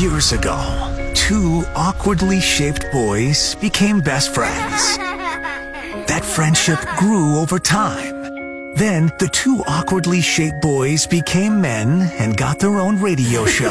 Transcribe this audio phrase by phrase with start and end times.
[0.00, 4.96] Years ago, two awkwardly shaped boys became best friends.
[6.08, 8.74] That friendship grew over time.
[8.74, 13.70] Then the two awkwardly shaped boys became men and got their own radio show.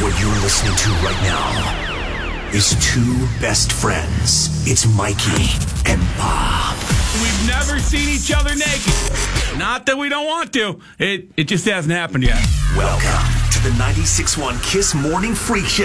[0.00, 4.48] what you're listening to right now is two best friends.
[4.66, 6.63] It's Mikey and Bob.
[7.22, 9.58] We've never seen each other naked.
[9.58, 10.80] Not that we don't want to.
[10.98, 12.44] It it just hasn't happened yet.
[12.76, 15.84] Welcome to the 96.1 Kiss Morning Freak Show.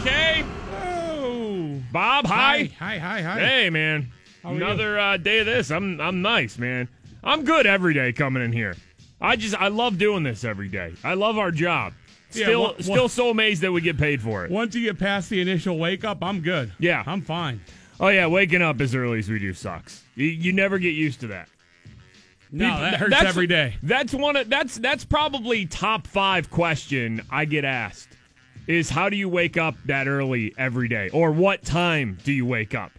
[0.00, 0.44] Okay.
[0.72, 1.80] Oh.
[1.92, 2.70] Bob, hi.
[2.78, 3.40] Hi, hi, hi.
[3.40, 4.12] Hey, man.
[4.44, 4.52] are?
[4.54, 5.70] Another uh, day of this.
[5.70, 6.88] I'm I'm nice, man.
[7.24, 8.76] I'm good every day coming in here.
[9.20, 10.94] I just I love doing this every day.
[11.04, 11.92] I love our job.
[12.32, 14.52] Yeah, Still wha- wha- still so amazed that we get paid for it.
[14.52, 16.72] Once you get past the initial wake up, I'm good.
[16.78, 17.02] Yeah.
[17.04, 17.60] I'm fine.
[18.00, 20.02] Oh yeah, waking up as early as we do sucks.
[20.14, 21.48] You, you never get used to that.
[22.50, 23.76] No, People- that hurts every day.
[23.82, 28.08] That's one of that's that's probably top five question I get asked
[28.66, 31.10] is how do you wake up that early every day?
[31.10, 32.92] Or what time do you wake up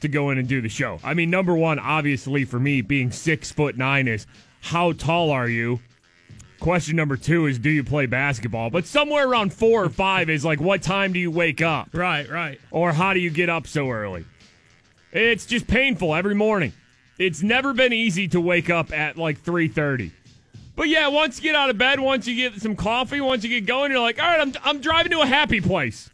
[0.00, 0.98] to go in and do the show?
[1.04, 4.26] I mean, number one, obviously for me, being six foot nine is
[4.60, 5.80] how tall are you?
[6.60, 8.70] Question number two is do you play basketball?
[8.70, 11.90] But somewhere around four or five is like what time do you wake up?
[11.92, 12.58] Right, right.
[12.70, 14.24] or how do you get up so early?
[15.12, 16.72] It's just painful every morning.
[17.18, 20.10] It's never been easy to wake up at like 3:30.
[20.74, 23.48] But yeah, once you get out of bed, once you get some coffee, once you
[23.48, 26.10] get going, you're like, "All right, I'm I'm driving to a happy place.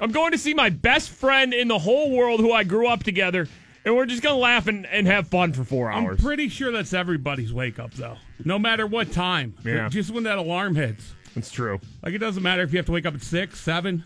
[0.00, 3.02] I'm going to see my best friend in the whole world who I grew up
[3.02, 3.48] together,
[3.84, 6.48] and we're just going to laugh and, and have fun for 4 I'm hours." pretty
[6.48, 8.16] sure that's everybody's wake up though.
[8.44, 9.54] No matter what time.
[9.64, 9.88] Yeah.
[9.90, 11.12] Just when that alarm hits.
[11.34, 11.80] That's true.
[12.02, 14.02] Like it doesn't matter if you have to wake up at six, seven.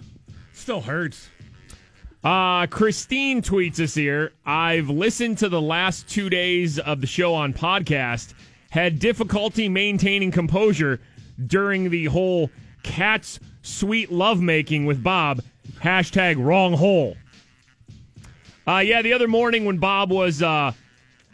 [0.53, 1.29] Still hurts.
[2.23, 4.33] Uh, Christine tweets us here.
[4.45, 8.35] I've listened to the last two days of the show on podcast,
[8.69, 11.01] had difficulty maintaining composure
[11.47, 12.51] during the whole
[12.83, 15.41] cat's sweet lovemaking with Bob.
[15.83, 17.17] Hashtag wrong hole.
[18.67, 20.73] Uh, yeah, the other morning when Bob was uh,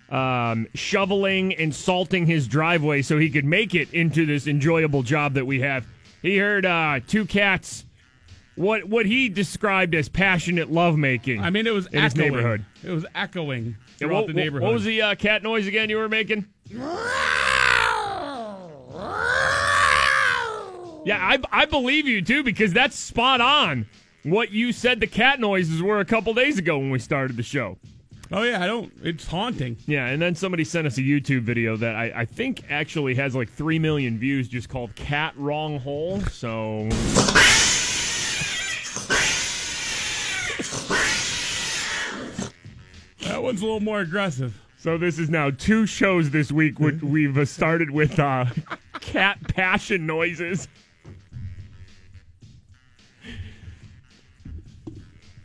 [0.09, 5.35] um, shoveling and salting his driveway so he could make it into this enjoyable job
[5.35, 5.85] that we have,
[6.23, 7.85] he heard uh, two cats
[8.57, 11.41] what what he described as passionate lovemaking.
[11.41, 12.65] I mean, it was in his neighborhood.
[12.83, 14.65] It was echoing Yeah, throughout what, the neighborhood.
[14.65, 16.47] What was the uh, cat noise again you were making?
[21.07, 23.87] Yeah, I, I believe you too because that's spot on.
[24.25, 27.45] What you said the cat noises were a couple days ago when we started the
[27.45, 27.79] show.
[28.33, 28.93] Oh yeah, I don't.
[29.05, 29.77] It's haunting.
[29.87, 33.37] Yeah, and then somebody sent us a YouTube video that I, I think actually has
[33.37, 36.21] like 3 million views just called Cat Wrong Hole.
[36.23, 36.89] So.
[43.47, 44.61] One's a little more aggressive.
[44.79, 46.79] So this is now two shows this week.
[46.79, 48.45] which We've uh, started with uh,
[49.01, 50.69] cat passion noises.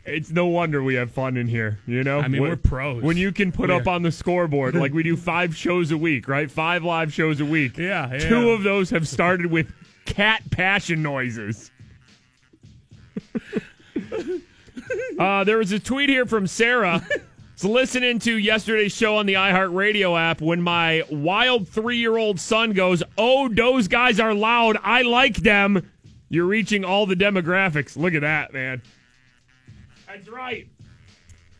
[0.04, 2.18] It's no wonder we have fun in here, you know.
[2.18, 3.02] I mean, When- we're pros.
[3.04, 3.76] When you can put Yeah.
[3.76, 6.50] up on the scoreboard like we do five shows a week, right?
[6.50, 7.78] Five live shows a week.
[7.78, 8.18] Yeah, yeah.
[8.28, 9.72] Two of those have started with
[10.04, 11.70] cat passion noises.
[15.18, 17.06] uh, there was a tweet here from Sarah.
[17.64, 23.48] Listening to yesterday's show on the iHeartRadio app when my wild three-year-old son goes, "Oh,
[23.48, 24.76] those guys are loud.
[24.82, 25.88] I like them."
[26.28, 27.96] You're reaching all the demographics.
[27.96, 28.82] Look at that, man.
[30.06, 30.66] That's right.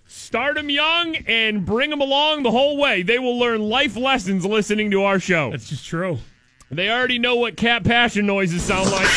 [0.06, 3.02] Start them young and bring them along the whole way.
[3.02, 5.50] They will learn life lessons listening to our show.
[5.50, 6.18] That's just true.
[6.70, 9.08] They already know what cat passion noises sound like.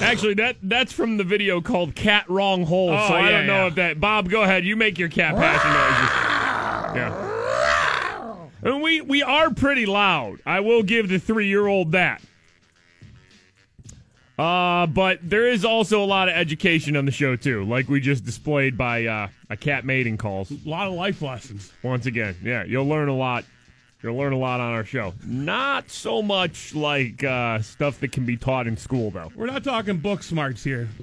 [0.00, 3.46] Actually, that that's from the video called "Cat Wrong Hole." Oh, so I yeah, don't
[3.46, 3.66] know yeah.
[3.66, 4.00] if that.
[4.00, 4.64] Bob, go ahead.
[4.64, 6.96] You make your cat passion noises.
[6.96, 7.30] Yeah.
[8.62, 10.40] And we we are pretty loud.
[10.44, 12.20] I will give the three year old that.
[14.38, 18.00] Uh, but there is also a lot of education on the show too, like we
[18.00, 20.50] just displayed by uh, a cat mating calls.
[20.50, 21.70] A lot of life lessons.
[21.82, 23.44] Once again, yeah, you'll learn a lot.
[24.02, 25.12] You'll learn a lot on our show.
[25.26, 29.30] Not so much like uh, stuff that can be taught in school, though.
[29.34, 30.88] We're not talking book smarts here.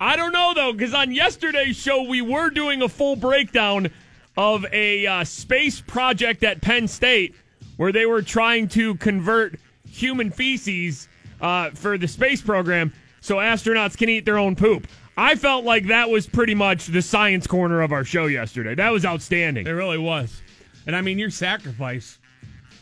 [0.00, 3.90] I don't know though, because on yesterday's show we were doing a full breakdown
[4.36, 7.34] of a uh, space project at Penn State
[7.76, 9.58] where they were trying to convert
[9.88, 11.08] human feces
[11.40, 14.86] uh, for the space program so astronauts can eat their own poop.
[15.16, 18.74] I felt like that was pretty much the science corner of our show yesterday.
[18.74, 19.66] That was outstanding.
[19.66, 20.42] It really was.
[20.86, 22.18] And I mean, your sacrifice,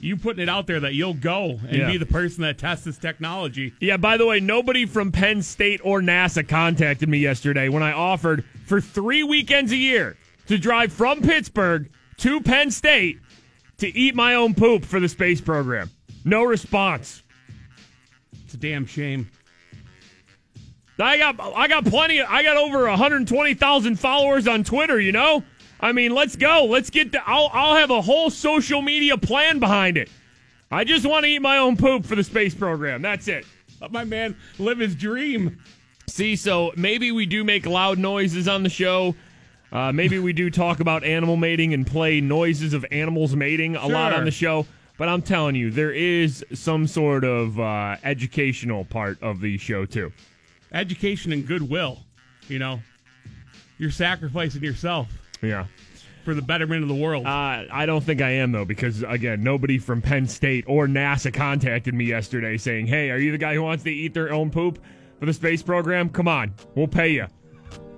[0.01, 1.91] you putting it out there that you'll go and Yeah.
[1.91, 3.73] be the person that tests this technology.
[3.81, 7.93] Yeah, by the way, nobody from Penn State or NASA contacted me yesterday when I
[7.93, 10.17] offered for three weekends a year
[10.49, 11.89] to drive from Pittsburgh
[12.19, 13.21] to Penn State
[13.79, 15.91] to eat my own poop for the space program.
[16.25, 17.23] No response.
[18.45, 19.29] It's a damn shame.
[20.99, 22.19] I got I got plenty.
[22.19, 25.01] Of, I got over 120,000 followers on Twitter.
[25.01, 25.43] You know,
[25.83, 26.67] I mean, let's go.
[26.67, 27.11] Let's get.
[27.11, 30.09] The, I'll I'll have a whole social media plan behind it.
[30.71, 33.03] I just want to eat my own poop for the space program.
[33.03, 33.45] That's it.
[33.81, 35.59] Let my man live his dream.
[36.07, 39.15] See, so maybe we do make loud noises on the show.
[39.73, 43.87] Uh, maybe we do talk about animal mating and play noises of animals mating a
[43.87, 44.67] lot on the show.
[44.99, 49.85] But I'm telling you, there is some sort of uh, educational part of the show
[49.85, 50.13] too.
[50.73, 51.99] Education and goodwill.
[52.49, 52.81] You know,
[53.79, 55.09] you're sacrificing yourself
[55.43, 55.67] Yeah.
[56.25, 57.27] for the betterment of the world.
[57.27, 61.33] Uh, I don't think I am though, because again, nobody from Penn State or NASA
[61.35, 64.51] contacted me yesterday saying, "Hey, are you the guy who wants to eat their own
[64.51, 64.79] poop
[65.19, 66.09] for the space program?
[66.09, 67.27] Come on, we'll pay you."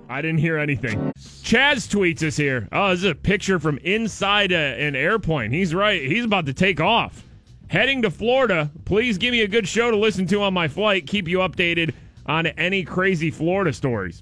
[0.07, 1.11] I didn't hear anything.
[1.17, 2.67] Chaz tweets us here.
[2.71, 5.51] Oh, this is a picture from inside a, an airplane.
[5.51, 6.01] He's right.
[6.01, 7.23] He's about to take off.
[7.67, 8.69] Heading to Florida.
[8.85, 11.07] Please give me a good show to listen to on my flight.
[11.07, 11.93] Keep you updated
[12.27, 14.21] on any crazy Florida stories.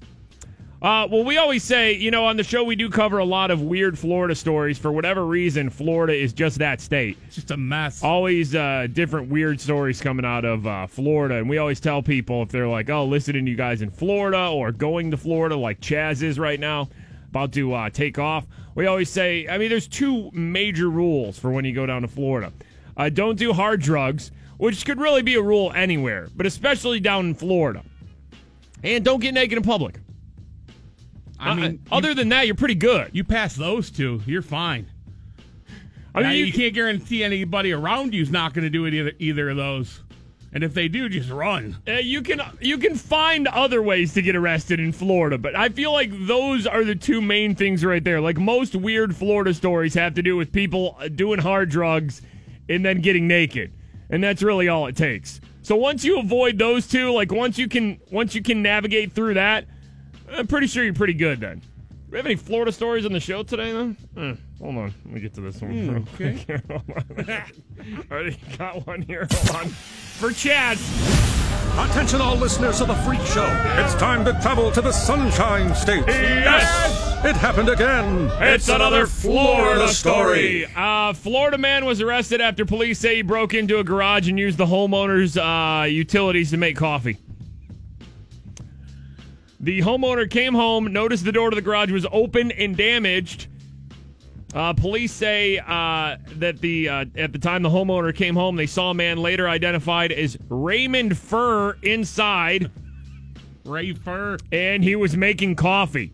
[0.84, 3.50] Uh, well, we always say, you know, on the show we do cover a lot
[3.50, 4.76] of weird Florida stories.
[4.76, 7.16] For whatever reason, Florida is just that state.
[7.24, 8.04] it's just a mess.
[8.04, 11.36] Always uh, different weird stories coming out of uh, Florida.
[11.36, 14.50] And we always tell people if they're like, oh, listening to you guys in Florida
[14.50, 16.90] or going to Florida, like Chaz is right now,
[17.30, 18.44] about to uh, take off.
[18.74, 22.08] We always say, I mean, there's two major rules for when you go down to
[22.08, 22.52] Florida.
[22.94, 27.28] Uh, don't do hard drugs, which could really be a rule anywhere, but especially down
[27.28, 27.82] in Florida.
[28.82, 30.00] And don't get naked in public.
[31.50, 33.10] I mean, Uh, other than that, you're pretty good.
[33.12, 34.86] you pass those two, you're fine.
[36.14, 39.12] I mean, you, you, can't guarantee anybody around you's not going to do it either,
[39.18, 40.00] either of those.
[40.52, 41.76] And if they do, just run.
[41.88, 45.68] uh, you can you can find other ways to get arrested in Florida, but I
[45.68, 48.20] feel like those are the two main things right there.
[48.20, 52.22] Like most weird Florida stories have to do with people uh, doing hard drugs
[52.68, 53.72] and then getting naked,
[54.10, 55.40] and that's really all it takes.
[55.62, 59.34] So once you avoid those two, like once you can once you can navigate through
[59.34, 59.66] that,
[60.30, 61.58] I'm pretty sure you're pretty good then.
[61.58, 61.66] Do
[62.10, 63.96] we have any Florida stories on the show today, then?
[64.16, 64.94] Uh, hold on.
[65.04, 65.70] Let me get to this one.
[65.70, 66.06] real okay.
[66.16, 66.62] quick here.
[66.68, 67.28] Hold on.
[67.28, 69.26] I already got one here.
[69.30, 69.68] Hold on.
[69.68, 70.78] For Chad.
[71.76, 73.44] Attention, all listeners of the Freak Show.
[73.78, 76.04] It's time to travel to the Sunshine State.
[76.06, 77.24] Yes!
[77.24, 78.30] It happened again.
[78.34, 80.66] It's another Florida story.
[80.76, 84.56] Uh, Florida man was arrested after police say he broke into a garage and used
[84.56, 87.18] the homeowner's uh, utilities to make coffee.
[89.64, 93.46] The homeowner came home, noticed the door to the garage was open and damaged.
[94.52, 98.66] Uh, police say uh, that the uh, at the time the homeowner came home, they
[98.66, 102.70] saw a man later identified as Raymond Furr inside,
[103.64, 104.36] Ray Fur.
[104.52, 106.12] and he was making coffee.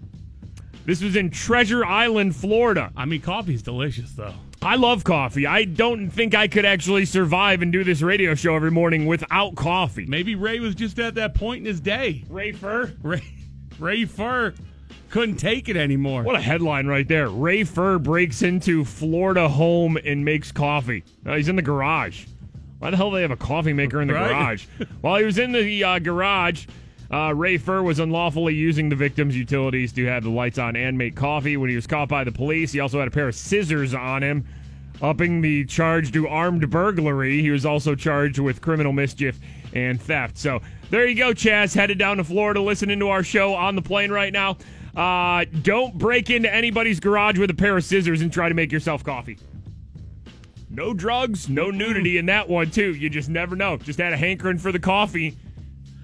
[0.85, 2.93] This was in Treasure Island, Florida.
[2.97, 4.35] I mean, coffee's delicious, though.
[4.63, 5.47] I love coffee.
[5.47, 9.57] I don't think I could actually survive and do this radio show every morning without
[9.57, 10.07] coffee.
[10.07, 12.25] Maybe Ray was just at that point in his day.
[12.29, 12.95] Ray Fur?
[13.03, 13.23] Ray,
[13.81, 14.55] Ray Fur
[15.09, 16.23] couldn't take it anymore.
[16.23, 17.29] What a headline right there.
[17.29, 21.03] Ray Fur breaks into Florida home and makes coffee.
[21.27, 22.27] Uh, he's in the garage.
[22.79, 24.29] Why the hell do they have a coffee maker in the Right.
[24.29, 24.67] garage?
[25.01, 26.67] While he was in the uh, garage,
[27.11, 30.97] uh, Ray Fur was unlawfully using the victim's utilities to have the lights on and
[30.97, 31.57] make coffee.
[31.57, 34.23] When he was caught by the police, he also had a pair of scissors on
[34.23, 34.47] him,
[35.03, 37.41] upping the charge to armed burglary.
[37.43, 39.39] He was also charged with criminal mischief
[39.75, 40.39] and theft.
[40.39, 40.61] So
[40.91, 41.75] there you go, Chaz.
[41.75, 44.59] Headed down to Florida, listening to our show on the plane right now.
[44.95, 48.73] Uh, don't break into anybody's garage with a pair of scissors and try to make
[48.73, 49.39] yourself coffee.
[50.69, 52.95] No drugs, no nudity in that one, too.
[52.95, 53.77] You just never know.
[53.77, 55.37] Just had a hankering for the coffee.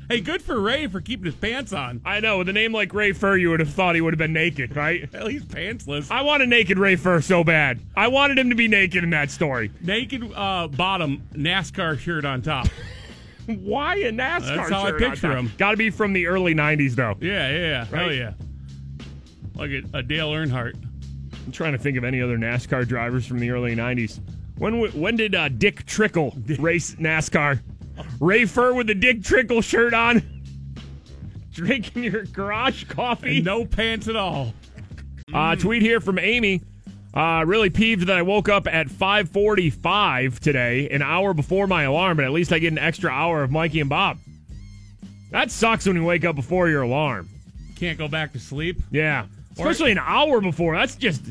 [0.09, 2.01] Hey, good for Ray for keeping his pants on.
[2.05, 4.19] I know, with a name like Ray Fur, you would have thought he would have
[4.19, 5.09] been naked, right?
[5.13, 6.13] Hell, he's pantsless.
[6.13, 7.81] I want a naked Ray Fur so bad.
[7.97, 9.73] I wanted him to be naked in that story.
[9.81, 12.69] Naked uh, bottom, NASCAR shirt on top.
[13.47, 15.53] Why a NASCAR That's how I picture him.
[15.57, 17.15] Got to be from the early 90s, though.
[17.21, 17.85] Yeah, yeah, yeah.
[17.85, 18.33] Hell yeah.
[19.55, 20.75] Like a, a Dale Earnhardt.
[21.47, 24.21] I'm trying to think of any other NASCAR drivers from the early 90s.
[24.59, 27.61] When when did uh, Dick Trickle race NASCAR?
[28.21, 30.23] Ray Fur with the Dick Trickle shirt on,
[31.53, 33.37] drinking your garage coffee.
[33.37, 34.55] And no pants at all.
[35.33, 36.63] Uh, tweet here from Amy.
[37.17, 42.19] Uh, really peeved that I woke up at 5:45 today, an hour before my alarm,
[42.19, 44.19] but at least I get an extra hour of Mikey and Bob.
[45.31, 47.31] That sucks when you wake up before your alarm.
[47.77, 48.83] Can't go back to sleep.
[48.91, 50.77] Yeah, especially an hour before.
[50.77, 51.23] That's just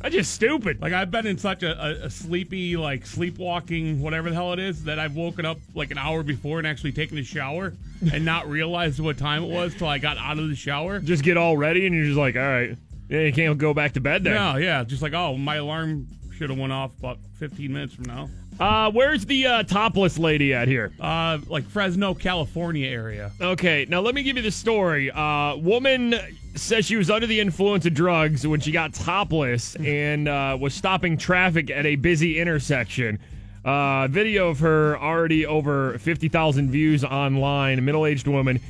[0.00, 0.80] that's just stupid.
[0.80, 4.60] Like I've been in such a, a, a sleepy, like sleepwalking, whatever the hell it
[4.60, 7.74] is, that I've woken up like an hour before and actually taken a shower
[8.12, 11.00] and not realized what time it was till I got out of the shower.
[11.00, 12.78] Just get all ready, and you're just like, all right.
[13.08, 14.34] Yeah, you can't go back to bed then.
[14.34, 18.04] No, yeah, just like oh, my alarm should have went off about 15 minutes from
[18.04, 18.28] now.
[18.60, 20.92] Uh, where's the uh, topless lady at here?
[21.00, 23.30] Uh, like Fresno, California area.
[23.40, 25.10] Okay, now let me give you the story.
[25.10, 26.14] Uh, woman
[26.56, 30.74] says she was under the influence of drugs when she got topless and uh, was
[30.74, 33.18] stopping traffic at a busy intersection.
[33.64, 37.78] Uh, video of her already over 50,000 views online.
[37.78, 38.60] A middle aged woman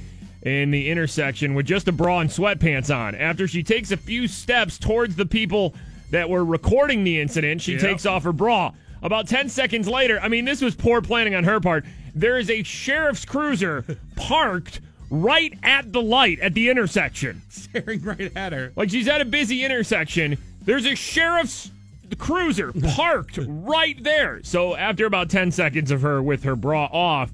[0.43, 3.15] in the intersection with just a bra and sweatpants on.
[3.15, 5.75] After she takes a few steps towards the people
[6.11, 7.81] that were recording the incident, she Yep.
[7.81, 8.73] takes off her bra.
[9.03, 11.85] About 10 seconds later, I mean, this was poor planning on her part.
[12.15, 13.85] There is a sheriff's cruiser
[14.17, 14.81] parked
[15.11, 17.43] right at the light at the intersection.
[17.49, 18.73] Staring right at her.
[18.77, 20.37] Like she's at a busy intersection.
[20.65, 21.71] There's a sheriff's
[22.19, 24.41] cruiser parked right there.
[24.43, 27.31] So after about 10 seconds of her with her bra off,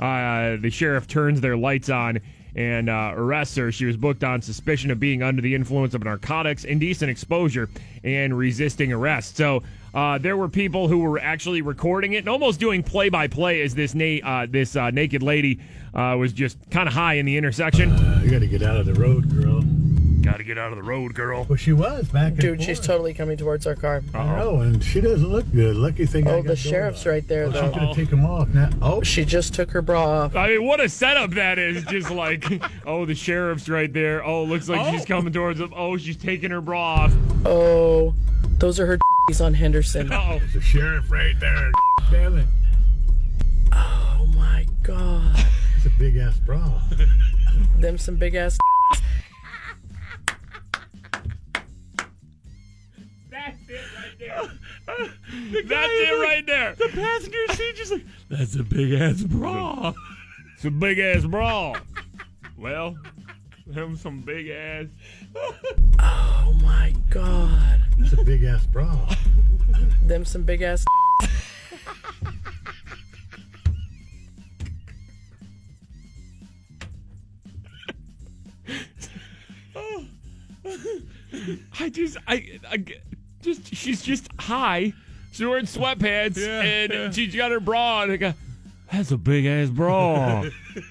[0.00, 2.18] uh, the sheriff turns their lights on
[2.56, 3.70] and uh, arrests her.
[3.70, 7.68] She was booked on suspicion of being under the influence of narcotics, indecent exposure,
[8.02, 9.36] and resisting arrest.
[9.36, 9.62] So
[9.94, 13.60] uh, there were people who were actually recording it and almost doing play by play
[13.60, 15.60] as this na- uh, this uh, naked lady
[15.94, 17.90] uh, was just kind of high in the intersection.
[18.24, 19.55] You got to get out of the road, girl.
[20.36, 21.46] Got to get out of the road, girl.
[21.48, 22.86] Well, she was back and Dude, she's forth.
[22.88, 24.02] totally coming towards our car.
[24.12, 25.74] I know, and she doesn't look good.
[25.76, 26.28] Lucky thing.
[26.28, 27.12] I Oh, got the going sheriff's on.
[27.12, 27.70] right there, Oh, she's though.
[27.70, 28.68] gonna take him off now.
[28.82, 30.36] Oh, She just took her bra off.
[30.36, 31.84] I mean, what a setup that is.
[31.84, 32.44] Just like,
[32.86, 34.22] oh, the sheriff's right there.
[34.22, 35.06] Oh, looks like she's oh.
[35.06, 35.72] coming towards him.
[35.74, 37.14] Oh, she's taking her bra off.
[37.46, 38.14] Oh,
[38.58, 38.98] those are her
[39.40, 40.12] on Henderson.
[40.12, 41.72] Oh, the sheriff right there.
[42.10, 42.46] Damn it!
[43.72, 45.46] Oh my god.
[45.78, 46.82] It's a big ass bra.
[47.78, 48.58] Them some big ass.
[54.86, 56.74] That's it right there.
[56.74, 59.92] The passenger seat just like that's a big ass bra.
[60.54, 61.74] It's a big ass bra.
[62.56, 62.96] Well,
[63.66, 64.86] them some big ass.
[65.98, 67.82] Oh my god.
[67.98, 69.12] It's a big ass bra.
[70.02, 70.84] Them some big ass.
[81.78, 82.82] I just, I, I
[83.46, 84.92] just, she's just high.
[85.32, 87.10] She's wearing sweatpants Yeah, and yeah.
[87.10, 88.10] she's got her bra on.
[88.10, 88.34] And go,
[88.92, 90.44] that's a big ass bra.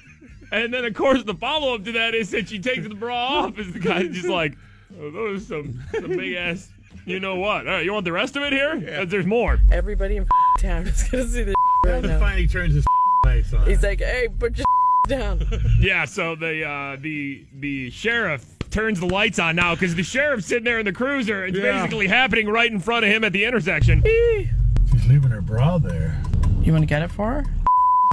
[0.52, 3.16] and then, of course, the follow up to that is that she takes the bra
[3.16, 3.60] off.
[3.60, 4.58] Is the guy's just like,
[5.00, 6.70] oh, those are some, some big ass.
[7.06, 7.68] You know what?
[7.68, 8.82] All right, you want the rest of it here?
[8.82, 9.60] 'Cause There's more.
[9.72, 10.26] Everybody in
[10.60, 11.54] town is gonna see this
[11.86, 12.20] right now.
[12.20, 12.86] finally turns his
[13.26, 13.68] lights on.
[13.68, 14.66] He's like, hey, put your
[15.08, 15.46] down.
[15.80, 18.44] Yeah, so the uh, the the sheriff
[18.76, 21.46] turns the lights on now because the sheriff's sitting there in the cruiser.
[21.46, 21.82] It's Yeah.
[21.84, 24.04] basically happening right in front of him at the intersection.
[24.04, 26.22] She's leaving her bra there.
[26.62, 27.44] You want to get it for her?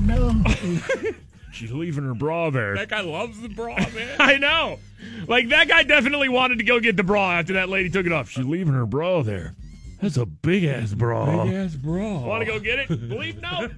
[0.03, 0.33] No.
[1.53, 2.75] She's leaving her bra there.
[2.75, 4.17] That guy loves the bra, man.
[4.19, 4.79] I know.
[5.29, 8.11] Like that guy definitely wanted to go get the bra after that lady took it
[8.13, 8.29] off.
[8.31, 9.55] She's leaving her bra there.
[10.01, 11.45] That's a big ass bra.
[11.45, 12.21] Big ass bra.
[12.21, 12.89] Want to go get it?
[13.09, 13.69] Believe no.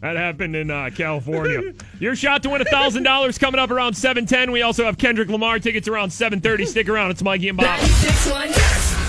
[0.00, 1.74] That happened in uh, California.
[1.98, 4.50] Your shot to win thousand dollars coming up around seven ten.
[4.50, 6.64] We also have Kendrick Lamar tickets around seven thirty.
[6.64, 7.10] Stick around.
[7.10, 7.78] It's Mikey and Bob.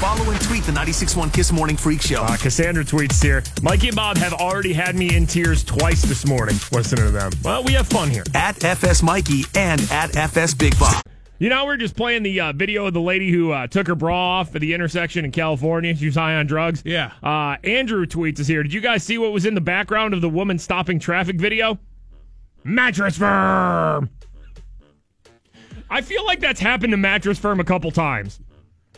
[0.01, 2.23] Follow and tweet the 96.1 Kiss Morning Freak Show.
[2.23, 3.43] Uh, Cassandra tweets here.
[3.61, 7.31] Mikey and Bob have already had me in tears twice this morning listening to them.
[7.43, 8.23] Well, we have fun here.
[8.33, 11.03] At FS Mikey and at FS Big Bob.
[11.41, 13.87] You know, we are just playing the uh, video of the lady who uh, took
[13.87, 15.95] her bra off at the intersection in California.
[15.95, 16.83] She was high on drugs.
[16.85, 17.13] Yeah.
[17.23, 18.61] Uh, Andrew tweets us here.
[18.61, 21.79] Did you guys see what was in the background of the woman stopping traffic video?
[22.63, 24.11] Mattress Firm.
[25.89, 28.39] I feel like that's happened to Mattress Firm a couple times.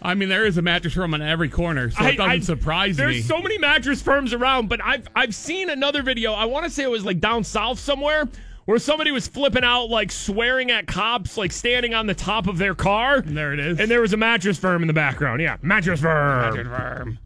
[0.02, 2.40] I mean, there is a mattress firm on every corner, so I- it doesn't I-
[2.40, 3.22] surprise There's me.
[3.22, 6.34] so many mattress firms around, but I've I've seen another video.
[6.34, 8.28] I want to say it was like down south somewhere
[8.66, 12.58] where somebody was flipping out, like swearing at cops, like standing on the top of
[12.58, 13.16] their car.
[13.16, 13.80] And there it is.
[13.80, 15.42] And there was a mattress firm in the background.
[15.42, 16.42] Yeah, mattress firm.
[16.42, 17.20] Mattress firm.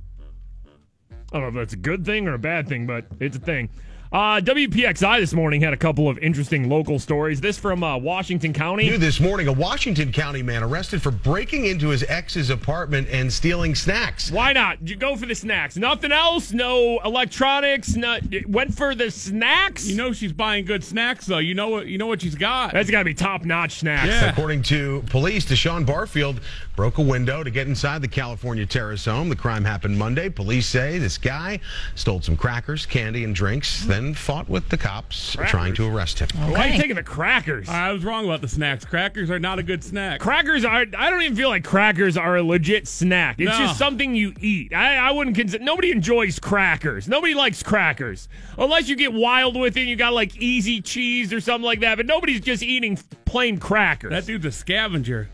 [1.32, 3.40] I don't know if that's a good thing or a bad thing, but it's a
[3.40, 3.70] thing.
[4.12, 7.42] Uh, WPXI this morning had a couple of interesting local stories.
[7.42, 8.90] This from uh, Washington County.
[8.90, 13.32] New this morning, a Washington County man arrested for breaking into his ex's apartment and
[13.32, 14.32] stealing snacks.
[14.32, 14.88] Why not?
[14.88, 15.76] You go for the snacks.
[15.76, 16.54] Nothing else.
[16.54, 17.96] No electronics.
[17.96, 19.88] No, went for the snacks.
[19.88, 21.40] You know she's buying good snacks, though.
[21.40, 21.88] You know what?
[21.88, 22.72] You know what she's got.
[22.74, 24.08] that's got to be top notch snacks.
[24.08, 24.30] Yeah.
[24.30, 26.40] According to police, Deshaun Barfield
[26.78, 29.28] broke a window to get inside the California terrace home.
[29.30, 30.30] The crime happened Monday.
[30.30, 31.60] Police say this guy
[31.96, 36.28] stole some crackers, candy, and drinks, then fought with the cops trying to arrest him.
[36.52, 37.68] Why are you taking the crackers?
[37.68, 38.86] I was wrong about the snacks.
[38.86, 40.20] Crackers are not a good snack.
[40.20, 40.86] Crackers are.
[40.98, 43.40] I don't even feel like crackers are a legit snack.
[43.40, 43.58] It's No.
[43.58, 44.74] just something you eat.
[44.74, 45.64] I, I wouldn't consider.
[45.64, 47.08] Nobody enjoys crackers.
[47.08, 49.88] Nobody likes crackers unless you get wild with it.
[49.88, 51.96] You got like easy cheese or something like that.
[51.96, 54.12] But nobody's just eating plain crackers.
[54.12, 55.30] that dude's a scavenger.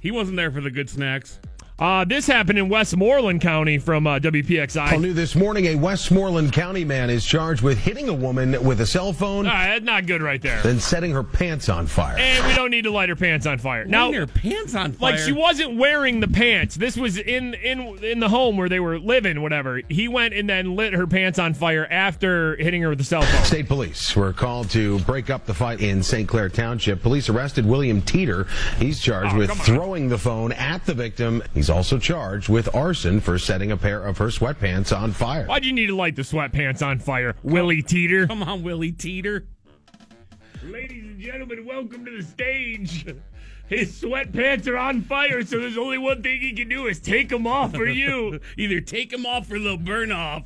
[0.00, 1.40] He wasn't there for the good snacks.
[1.76, 5.00] Uh, this happened in Westmoreland County from uh, All WPXI.
[5.00, 8.86] new this morning, a Westmoreland County man is charged with hitting a woman with a
[8.86, 10.62] cell phone, Ah, that's not good right there.
[10.62, 12.16] then setting her pants on fire.
[12.16, 13.84] And we don't need to light her pants on fire.
[13.86, 15.10] Now, her pants on fire.
[15.12, 16.76] like she wasn't wearing the pants.
[16.76, 19.80] This was in in in the home where they were living, whatever.
[19.88, 23.22] He went and then lit her pants on fire after hitting her with the cell
[23.22, 23.44] phone.
[23.44, 26.28] State police were called to break up the fight in St.
[26.28, 27.02] Clair Township.
[27.02, 28.46] Police arrested William Teeter.
[28.78, 31.42] He's charged Oh, with throwing the phone at the victim.
[31.52, 35.46] He's also charged with arson for setting a pair of her sweatpants on fire.
[35.46, 38.26] Why'd you need to light the sweatpants on fire, Willie Teeter?
[38.26, 39.46] Come on, Willie Teeter.
[40.62, 43.06] Ladies and gentlemen, welcome to the stage.
[43.66, 47.28] His sweatpants are on fire, so there's only one thing he can do is take
[47.28, 48.40] them off for you.
[48.58, 50.44] Either take them off or they'll burn off.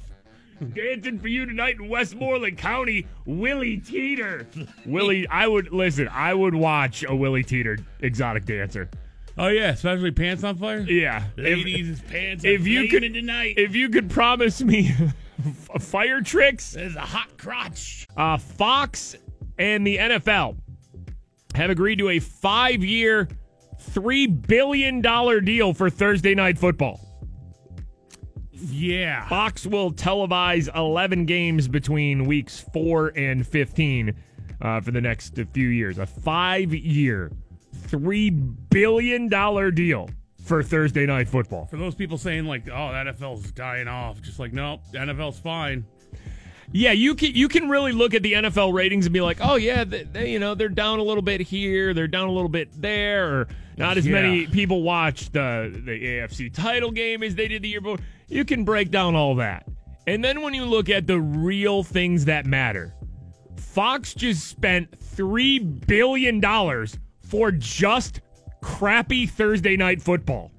[0.74, 4.46] Dancing for you tonight in Westmoreland County, Willie Teeter.
[4.86, 6.08] Willie, I would listen.
[6.08, 8.90] I would watch a Willie Teeter exotic dancer.
[9.38, 10.80] Oh yeah, especially pants on fire.
[10.80, 12.44] Yeah, Ladies' pants.
[12.44, 14.92] if you could tonight, if you could promise me
[15.80, 18.06] fire tricks, there's a hot crotch.
[18.16, 19.14] uh, Fox
[19.58, 20.56] and the NFL
[21.54, 23.28] have agreed to a five-year,
[23.80, 27.00] three billion dollar deal for Thursday night football.
[28.52, 29.28] Yeah.
[29.28, 34.14] Fox will televise 11 games between weeks 4 and 15
[34.60, 35.98] uh, for the next few years.
[35.98, 37.30] A five year,
[37.88, 39.28] $3 billion
[39.74, 40.08] deal
[40.44, 41.66] for Thursday night football.
[41.66, 45.38] For those people saying like, "Oh, the NFL's dying off," just like, nope, the NFL's
[45.38, 45.84] fine.
[46.70, 49.56] Yeah, you can you can really look at the NFL ratings and be like, oh
[49.56, 52.48] yeah, they, they, you know they're down a little bit here, they're down a little
[52.50, 54.12] bit there, or not as Yeah.
[54.20, 57.98] many people watch the the AFC title game as they did the year before.
[58.28, 59.66] You can break down all that,
[60.06, 62.94] and then when you look at the real things that matter,
[63.56, 68.20] Fox just spent three billion dollars for just
[68.62, 70.50] crappy Thursday night football.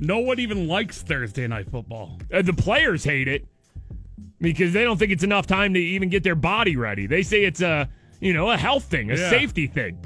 [0.00, 2.18] No one even likes Thursday night football.
[2.32, 3.46] Uh, the players hate it
[4.40, 7.06] because they don't think it's enough time to even get their body ready.
[7.06, 7.88] They say it's a,
[8.20, 9.30] you know, a health thing, a Yeah.
[9.30, 9.98] safety thing.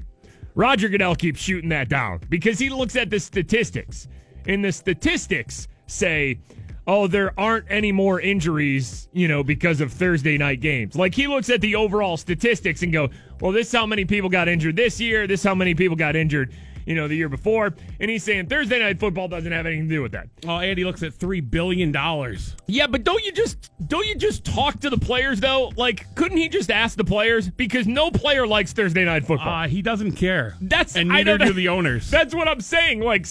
[0.54, 4.08] Roger Goodell keeps shooting that down because he looks at the statistics.
[4.46, 6.38] And the statistics say,
[6.86, 10.96] oh, there aren't any more injuries, you know, because of Thursday night games.
[10.96, 13.08] Like he looks at the overall statistics and go,
[13.40, 15.96] well, this is how many people got injured this year, this is how many people
[15.96, 16.52] got injured,
[16.86, 17.74] you know, the year before.
[18.00, 20.28] And he's saying Thursday night football doesn't have anything to do with that.
[20.46, 22.56] Oh, Andy looks at three billion dollars.
[22.66, 25.72] Yeah, but don't you just don't you just talk to the players though?
[25.76, 27.48] Like, couldn't he just ask the players?
[27.50, 29.64] Because no player likes Thursday night football.
[29.64, 30.56] Uh, he doesn't care.
[30.60, 32.10] That's- and neither do the owners.
[32.10, 33.00] That's what I'm saying.
[33.00, 33.26] Like,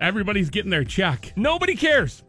[0.00, 1.32] Everybody's getting their check.
[1.34, 2.22] nobody cares.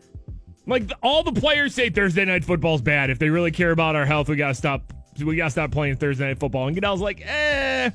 [0.65, 3.09] Like all the players say Thursday night football's bad.
[3.09, 4.93] If they really care about our health, we gotta stop.
[5.23, 6.67] We gotta stop playing Thursday night football.
[6.67, 7.89] And Goodell's like, eh,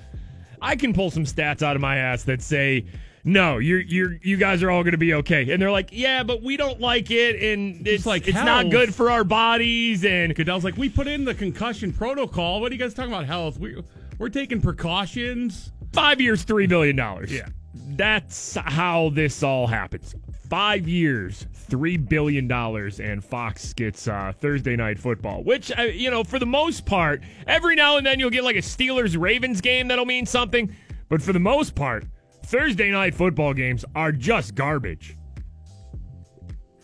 [0.61, 2.87] I can pull some stats out of my ass that say.
[3.27, 6.23] No, you're you're you guys are all going to be okay, and they're like, yeah,
[6.25, 10.35] but we don't like it, and it's like it's not good for our bodies, and
[10.35, 12.61] Goodell's like, we put in the concussion protocol.
[12.61, 13.59] What are you guys talking about health?
[13.59, 13.83] We
[14.19, 15.73] we're taking precautions.
[15.95, 17.33] Five years, three billion dollars.
[17.33, 17.49] Yeah,
[17.91, 20.15] that's how this all happens.
[20.49, 25.43] Five years, three billion dollars, and Fox gets uh, Thursday night football.
[25.43, 28.57] Which uh, you know, for the most part, every now and then you'll get like
[28.57, 30.75] a Steelers Ravens game that'll mean something,
[31.09, 32.05] but for the most part,
[32.45, 35.17] Thursday night football games are just garbage.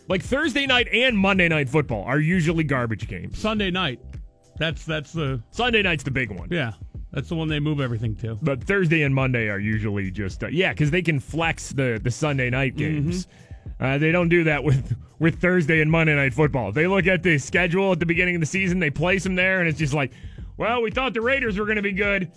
[0.07, 3.37] Like Thursday night and Monday night football are usually garbage games.
[3.39, 3.99] Sunday night.
[4.57, 6.49] That's that's the Sunday night's the big one.
[6.51, 6.73] yeah.
[7.11, 8.37] That's the one they move everything to.
[8.41, 12.11] But Thursday and Monday are usually just uh, yeah, because they can flex the the
[12.11, 13.27] Sunday night games.
[13.79, 16.71] Uh, they don't do that with with Thursday and Monday night football.
[16.71, 19.59] They look at the schedule at the beginning of the season, they place them there,
[19.59, 20.13] and it's just like,
[20.57, 22.31] well, we thought the Raiders were going to be good,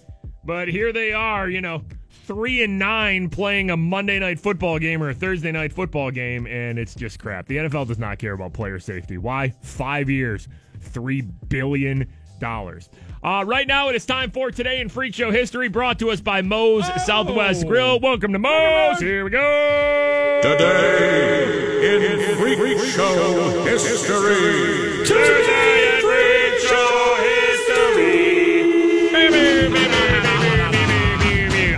[0.45, 1.83] but here they are, you know,
[2.27, 6.47] three and nine playing a Monday night football game or a Thursday night football game,
[6.47, 7.47] and it's just crap.
[7.47, 9.19] The NFL does not care about player safety.
[9.19, 9.51] Why?
[9.63, 10.49] Five years,
[10.81, 12.07] three billion
[12.41, 12.91] dollars.
[13.25, 16.21] Uh, right now, it is time for today in Freak Show history, brought to us
[16.21, 17.99] by Moe's Southwest Grill.
[17.99, 19.01] Welcome to Moe's.
[19.01, 20.41] Here we go.
[20.43, 25.07] Today in Freak Show History.
[25.07, 28.15] Today in Freak Show history.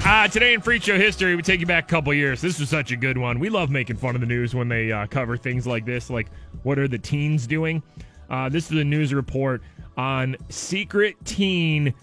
[0.04, 2.40] Uh, today in Freak Show history, we take you back a couple years.
[2.40, 3.38] This was such a good one.
[3.38, 6.26] We love making fun of the news when they uh, cover things like this, like
[6.64, 7.84] what are the teens doing?
[8.30, 9.62] Uh, this is a news report
[9.96, 11.94] on secret teen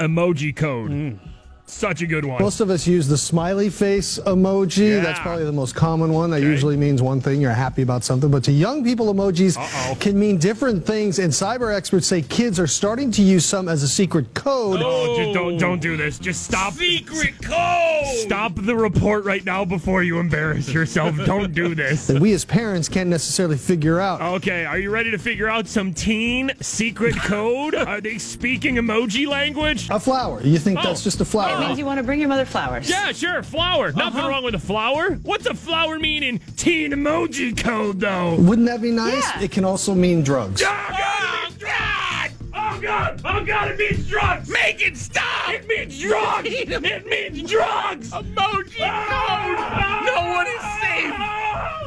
[0.00, 1.18] emoji code.
[1.68, 2.40] Such a good one.
[2.40, 4.88] Most of us use the smiley face emoji.
[4.96, 5.00] Yeah.
[5.00, 6.30] That's probably the most common one.
[6.30, 8.30] That usually means one thing, you're happy about something.
[8.30, 9.56] But to young people, emojis
[10.00, 11.18] can mean different things.
[11.18, 14.80] And cyber experts say kids are starting to use some as a secret code.
[14.82, 16.18] Oh, just don't don't do this.
[16.18, 16.74] Just stop.
[16.74, 18.04] Secret code.
[18.18, 21.16] Stop the report right now before you embarrass yourself.
[21.26, 22.06] don't do this.
[22.06, 24.20] That we as parents can't necessarily figure out.
[24.20, 27.74] Okay, are you ready to figure out some teen secret code?
[27.74, 29.88] Are they speaking emoji language?
[29.90, 30.40] A flower.
[30.42, 30.82] You think Oh.
[30.82, 31.68] that's just a It flower?
[31.68, 32.88] means you want to bring your mother flowers.
[32.88, 33.92] Yeah, sure, flower.
[33.92, 34.28] Nothing uh-huh.
[34.28, 35.12] wrong with a flower.
[35.22, 38.36] What's a flower mean in teen emoji code, though?
[38.36, 39.24] Wouldn't that be nice?
[39.36, 39.42] Yeah.
[39.42, 40.62] It can also mean drugs.
[40.62, 42.34] Oh, God, it means drugs!
[42.54, 43.20] Oh, God!
[43.24, 44.48] Oh, God, it means drugs!
[44.48, 45.52] Make it stop!
[45.52, 46.48] It means drugs!
[46.50, 48.10] it means drugs!
[48.10, 49.56] Emoji ah!
[49.56, 50.06] code.
[50.06, 51.16] No one is safe.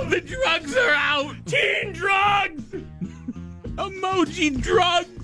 [0.09, 1.35] The drugs are out.
[1.45, 2.63] Teen drugs!
[3.75, 5.18] Emoji drugs.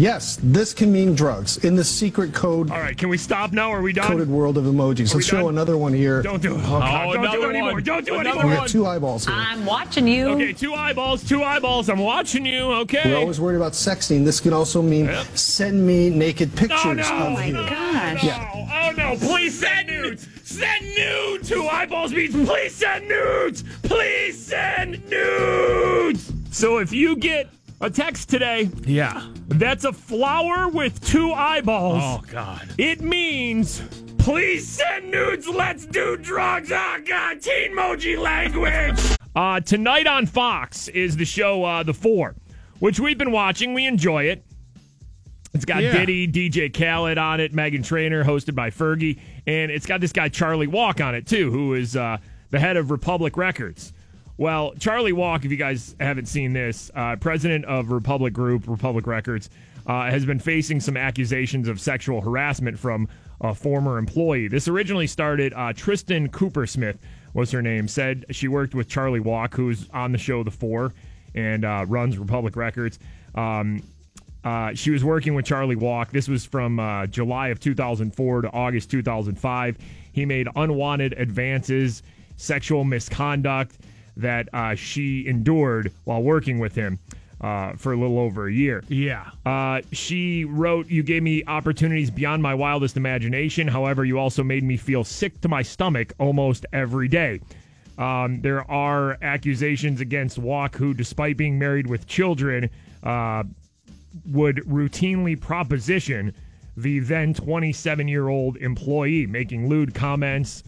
[0.00, 3.72] Yes, this can mean drugs in the secret code All right, can we stop now?
[3.72, 4.06] Are we done?
[4.06, 5.12] coded world of emojis.
[5.12, 6.22] Let's show another one here.
[6.22, 6.60] Don't do it.
[6.66, 7.72] Oh, Oh, don't do another it anymore.
[7.72, 7.82] one.
[7.82, 8.56] Don't do it Another We anymore.
[8.58, 9.34] got two eyeballs here.
[9.34, 10.28] I'm watching you.
[10.28, 11.88] Okay, two eyeballs, two eyeballs.
[11.88, 12.60] I'm watching you.
[12.84, 13.10] Okay.
[13.10, 14.24] We're always worried about sexting.
[14.24, 15.36] This can also mean Yep.
[15.36, 17.02] send me naked oh, pictures Oh, no.
[17.02, 17.52] of Oh, my you.
[17.54, 18.24] Gosh.
[18.24, 20.28] Oh, oh no, please send nudes!
[20.44, 21.48] Send nudes!
[21.48, 23.64] Two eyeballs means please send nudes!
[23.82, 26.32] Please send nudes!
[26.52, 27.48] So if you get
[27.80, 29.22] a text today Yeah.
[29.48, 32.68] that's a flower with two eyeballs, Oh God.
[32.78, 33.82] it means
[34.18, 36.70] please send nudes, let's do drugs!
[36.72, 39.00] Oh god, teen emoji language!
[39.34, 42.34] Uh, tonight on Fox is the show uh, The Four,
[42.80, 43.72] which we've been watching.
[43.72, 44.44] We enjoy it.
[45.54, 45.92] It's got Yeah.
[45.92, 50.28] Diddy, DJ Khaled on it, Meghan Trainor, hosted by Fergie, and it's got this guy
[50.28, 52.18] Charlie Walk on it too, who is uh,
[52.50, 53.92] the head of Republic Records.
[54.38, 59.04] Well, Charlie Walk, if you guys haven't seen this, uh, president of Republic Group, Republic
[59.08, 59.50] Records,
[59.84, 63.08] uh, has been facing some accusations of sexual harassment from
[63.40, 64.46] a former employee.
[64.46, 65.52] This originally started.
[65.54, 66.98] Uh, Tristan Coopersmith
[67.34, 67.88] was her name.
[67.88, 70.94] Said she worked with Charlie Walk, who's on the show The Four
[71.34, 73.00] and uh, runs Republic Records.
[73.34, 73.82] Um,
[74.44, 76.12] uh, she was working with Charlie Walk.
[76.12, 79.78] This was from uh, July of 2004 to August 2005.
[80.12, 82.04] He made unwanted advances,
[82.36, 83.78] sexual misconduct
[84.18, 86.98] that uh, she endured while working with him
[87.40, 88.84] uh, for a little over a year.
[88.88, 89.30] Yeah.
[89.46, 93.68] Uh, she wrote, You gave me opportunities beyond my wildest imagination.
[93.68, 97.40] However, you also made me feel sick to my stomach almost every day.
[97.96, 102.70] Um, there are accusations against Walk, who, despite being married with children,
[103.02, 103.42] uh,
[104.30, 106.34] would routinely proposition
[106.76, 110.62] the then 27 year old employee, making lewd comments,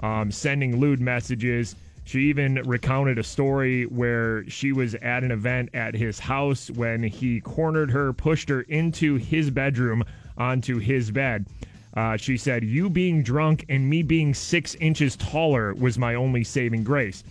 [0.00, 1.76] um, sending lewd messages.
[2.04, 7.02] She even recounted a story where she was at an event at his house when
[7.02, 10.04] he cornered her, pushed her into his bedroom
[10.36, 11.46] onto his bed.
[11.94, 16.44] Uh, she said, You being drunk and me being six inches taller was my only
[16.44, 17.22] saving grace.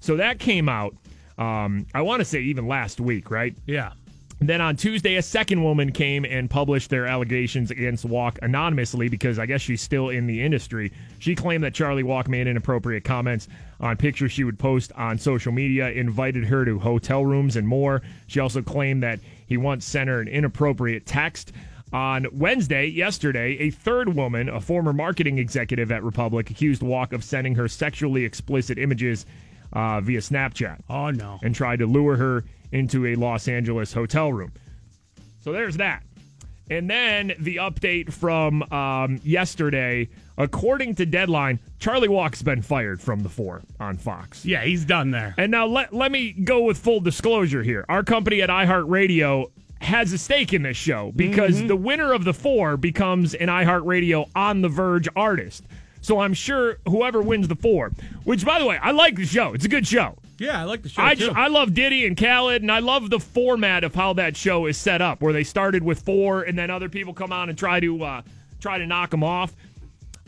[0.00, 0.94] So that came out,
[1.38, 3.54] um, I want to say even last week, right?
[3.66, 3.92] Yeah.
[4.40, 9.38] Then on Tuesday, a second woman came and published their allegations against Walk anonymously because
[9.38, 10.92] I guess she's still in the industry.
[11.18, 13.48] She claimed that Charlie Walk made inappropriate comments
[13.80, 18.02] on pictures she would post on social media, invited her to hotel rooms, and more.
[18.26, 21.52] She also claimed that he once sent her an inappropriate text.
[21.92, 27.24] On Wednesday, yesterday, a third woman, a former marketing executive at Republic, accused Walk of
[27.24, 29.24] sending her sexually explicit images
[29.72, 31.38] uh, via Snapchat Oh no.
[31.42, 34.52] and tried to lure her into a Los Angeles hotel room.
[35.40, 36.02] So there's that.
[36.70, 40.08] And then the update from um, yesterday.
[40.38, 44.44] According to Deadline, Charlie Walk's been fired from the four on Fox.
[44.44, 45.34] Yeah, he's done there.
[45.36, 47.84] And now let, let me go with full disclosure here.
[47.88, 52.34] Our company at iHeartRadio has a stake in this show because the winner of the
[52.34, 55.64] four becomes an iHeartRadio on the verge artist.
[56.00, 57.90] So I'm sure whoever wins the four,
[58.24, 59.52] which by the way, I like the show.
[59.54, 60.16] It's a good show.
[60.38, 63.18] Yeah, I like the show I, I love Diddy and Khaled, and I love the
[63.18, 66.70] format of how that show is set up, where they started with four, and then
[66.70, 68.22] other people come on and try to uh,
[68.60, 69.54] try to knock them off.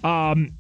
[0.05, 0.53] Um,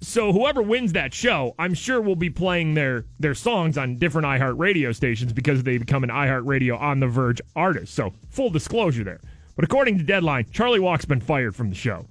[0.00, 4.26] so whoever wins that show, I'm sure will be playing their their songs on different
[4.26, 7.94] iHeart radio stations because they become an iHeart Radio on the Verge artist.
[7.94, 9.20] So full disclosure there.
[9.54, 12.06] But according to Deadline, Charlie Walk's been fired from the show.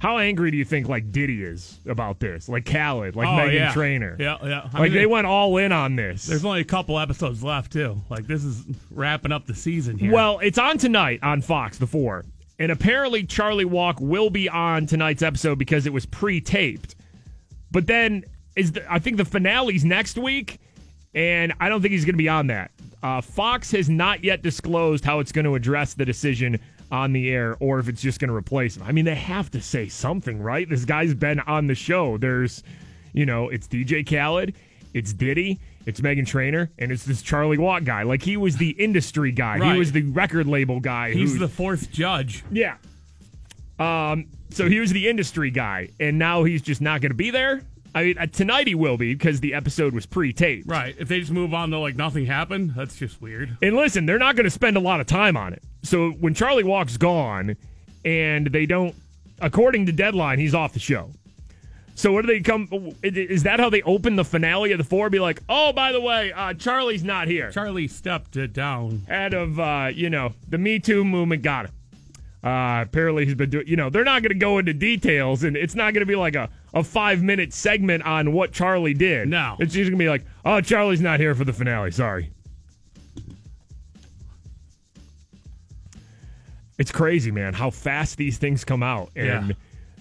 [0.00, 2.48] How angry do you think like Diddy is about this?
[2.48, 3.72] Like Khaled, like oh, Meghan yeah.
[3.72, 4.16] Trainor.
[4.18, 4.70] Yeah, yeah.
[4.72, 6.26] I Like mean, they went all in on this.
[6.26, 8.00] There's only a couple episodes left too.
[8.08, 10.12] Like this is wrapping up the season here.
[10.12, 12.24] Well, it's on tonight on Fox, the four.
[12.58, 16.96] And apparently Charlie Walk will be on tonight's episode because it was pre-taped.
[17.70, 18.24] But then
[18.56, 20.60] is the, I think the finale's next week,
[21.14, 22.70] and I don't think he's going to be on that.
[23.02, 26.58] Uh, Fox has not yet disclosed how it's going to address the decision
[26.90, 28.82] on the air or if it's just going to replace him.
[28.82, 30.68] I mean, they have to say something, right?
[30.68, 32.18] This guy's been on the show.
[32.18, 32.64] There's,
[33.12, 34.54] you know, it's DJ Khaled,
[34.94, 38.02] it's Diddy, it's Meghan Trainor, and it's this Charlie Walk guy.
[38.02, 39.58] Like he was the industry guy.
[39.58, 39.72] Right.
[39.72, 41.12] He was the record label guy.
[41.12, 42.44] He's the fourth judge.
[42.52, 42.76] yeah.
[43.78, 44.26] Um.
[44.50, 47.62] So he was the industry guy, and now he's just not going to be there.
[47.94, 50.68] I mean, uh, tonight he will be because the episode was pre-taped.
[50.68, 50.94] Right.
[50.98, 53.56] If they just move on to like nothing happened, that's just weird.
[53.62, 55.62] And listen, they're not going to spend a lot of time on it.
[55.82, 57.56] So when Charlie Walk's gone,
[58.04, 58.94] and they don't,
[59.40, 61.10] according to Deadline, he's off the show.
[61.98, 62.68] So what do they come?
[63.02, 65.10] Is that how they open the finale of the four?
[65.10, 67.50] Be like, oh, by the way, uh, Charlie's not here.
[67.50, 69.02] Charlie stepped it down.
[69.08, 71.72] Head of, uh, you know, the Me Too movement got him.
[72.44, 73.66] Uh, apparently he's been doing.
[73.66, 76.14] You know, they're not going to go into details, and it's not going to be
[76.14, 79.26] like a a five minute segment on what Charlie did.
[79.28, 79.56] No.
[79.58, 81.90] it's just going to be like, oh, Charlie's not here for the finale.
[81.90, 82.30] Sorry.
[86.78, 89.10] It's crazy, man, how fast these things come out.
[89.16, 89.54] And Yeah.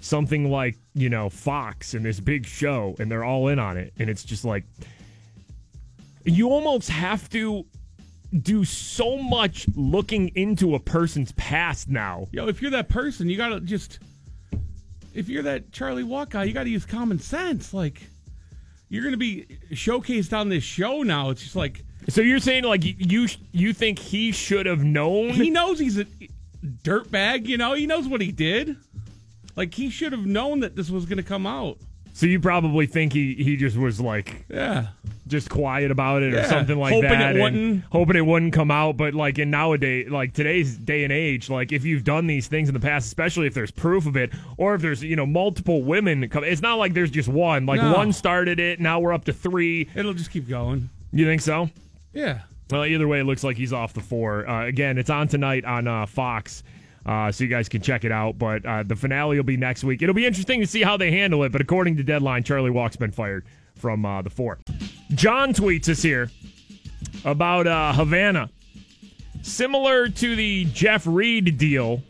[0.08, 3.92] Something like, you know, Fox and this big show, and they're all in on it.
[4.00, 4.64] And it's just like,
[6.24, 7.66] you almost have to
[8.42, 12.26] do so much looking into a person's past now.
[12.32, 14.00] Yo, if you're that person, you gotta just.
[15.14, 17.74] If you're that Charlie Walk guy, you gotta use common sense.
[17.74, 18.02] Like,
[18.88, 21.32] you're gonna be showcased on this show now.
[21.32, 25.32] It's just like So you're saying like you you think he should have known?
[25.32, 26.06] he knows he's a
[26.84, 27.46] dirtbag.
[27.46, 28.78] You know, he knows what he did.
[29.58, 31.78] Like he should have known that this was gonna come out.
[32.14, 34.88] So you probably think he he just was like Yeah.
[35.28, 37.84] just quiet about it or Yeah, something like hoping that, it wouldn't.
[37.92, 38.98] hoping it wouldn't come out.
[38.98, 42.70] But like in nowadays, like today's day and age, like if you've done these things
[42.70, 45.84] in the past, especially if there's proof of it, or if there's you know multiple
[45.84, 47.66] women, come, it's not like there's just one.
[47.68, 47.94] Like No.
[47.94, 49.88] one started it, now we're up to three.
[49.96, 50.90] It'll just keep going.
[51.12, 51.70] You think so?
[52.14, 52.40] Yeah.
[52.72, 54.48] Well, either way, it looks like he's off the four.
[54.50, 56.64] Uh, again, it's on tonight on uh, Fox,
[57.08, 58.38] uh, so you guys can check it out.
[58.38, 60.02] But uh, the finale will be next week.
[60.02, 61.52] It'll be interesting to see how they handle it.
[61.52, 64.60] But according to Deadline, Charlie Walk's been fired from uh, the four.
[65.12, 66.30] John tweets us here
[67.24, 68.50] about uh, Havana.
[69.42, 72.02] Similar to the Jeff Reed deal.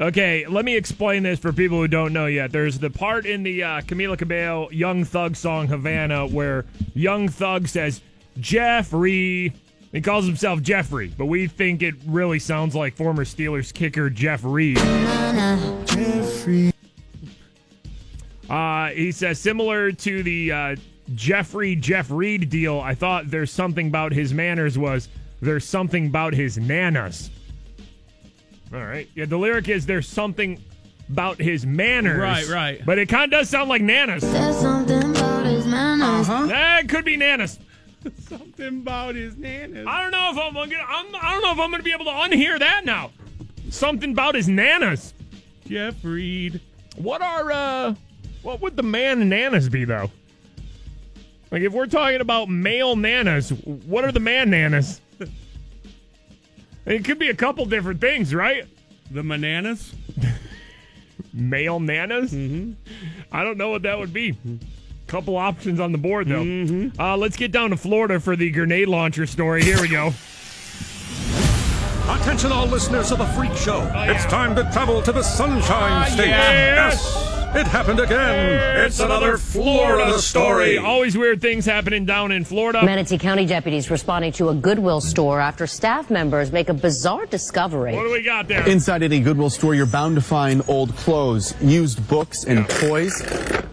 [0.00, 2.50] Okay, let me explain this for people who don't know yet.
[2.50, 6.64] There's the part in the uh, Camila Cabello Young Thug song Havana where
[6.94, 8.00] Young Thug says,
[8.38, 9.52] Jeffrey.
[9.92, 14.40] He calls himself Jeffrey, but we think it really sounds like former Steelers kicker Jeff
[14.42, 14.78] Reed.
[18.48, 20.76] Uh, he says, similar to the uh,
[21.14, 25.10] Jeffrey Jeff Reed deal, I thought there's something about his manners was
[25.42, 27.28] there's something about his nanas.
[28.72, 29.08] All right.
[29.14, 30.62] Yeah, the lyric is there's something
[31.10, 32.18] about his manners.
[32.18, 32.86] Right, right.
[32.86, 34.22] But it kind of does sound like nanas.
[34.22, 36.28] There's something about his manners.
[36.28, 37.58] That could be nanas.
[38.28, 39.86] Something about his nanas.
[39.86, 40.84] I don't know if I'm gonna.
[40.86, 43.10] I'm, I don't know if I'm gonna be able to unhear that now.
[43.70, 45.12] Something about his nanas.
[45.66, 46.60] Jeff Reed.
[46.96, 47.94] What are uh?
[48.42, 50.10] What would the man nanas be though?
[51.50, 53.50] Like if we're talking about male nanas,
[53.86, 55.00] what are the man nanas?
[56.84, 58.66] It could be a couple different things, right?
[59.10, 59.94] The bananas.
[61.32, 62.32] Male nanas?
[62.32, 62.72] Mm-hmm.
[63.30, 64.36] I don't know what that would be.
[65.12, 66.42] Couple options on the board though.
[66.42, 66.98] Mm-hmm.
[66.98, 69.62] Uh, let's get down to Florida for the grenade launcher story.
[69.62, 70.14] Here we go.
[72.08, 73.92] Attention, all listeners of the Freak Show.
[73.94, 76.28] It's time to travel to the Sunshine State.
[76.28, 77.41] yes.
[77.54, 78.86] It happened again.
[78.86, 80.78] It's another Florida story.
[80.78, 82.82] Always weird things happening down in Florida.
[82.82, 87.94] Manatee County deputies responding to a Goodwill store after staff members make a bizarre discovery.
[87.94, 88.66] What do we got there?
[88.66, 93.20] Inside any Goodwill store, you're bound to find old clothes, used books, and toys.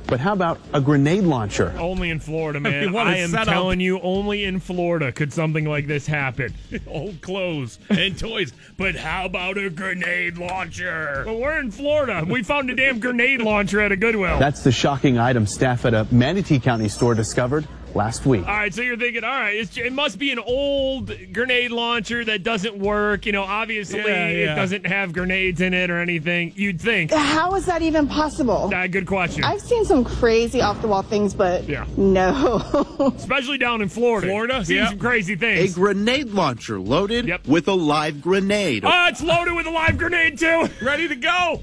[0.07, 1.71] But how about a grenade launcher?
[1.77, 2.85] Only in Florida, man.
[2.85, 6.55] mean, what a I am telling you, only in Florida could something like this happen.
[6.87, 8.51] Old clothes and toys.
[8.75, 11.21] But how about a grenade launcher?
[11.25, 12.25] But we're in Florida.
[12.27, 14.39] We found a damn grenade launcher at a Goodwill.
[14.39, 18.41] That's the shocking item staff at a Manatee County store discovered last week.
[18.47, 22.23] all right, so you're thinking, all right, it's, it must be an old grenade launcher
[22.23, 23.25] that doesn't work.
[23.25, 26.53] You know, obviously Yeah, it doesn't have grenades in it or anything.
[26.55, 27.11] You'd think.
[27.11, 28.69] How is that even possible?
[28.71, 29.43] Uh, good question.
[29.43, 31.85] I've seen some crazy off the wall things, but Yeah.
[31.97, 32.57] no.
[33.17, 34.27] Especially down in Florida.
[34.27, 34.63] Florida?
[34.65, 34.89] Seen Yeah.
[34.89, 35.71] some crazy things.
[35.71, 37.47] A grenade launcher loaded Yep.
[37.47, 38.83] with a live grenade.
[38.85, 40.69] Oh, it's loaded with a live grenade too.
[40.83, 41.61] Ready to go.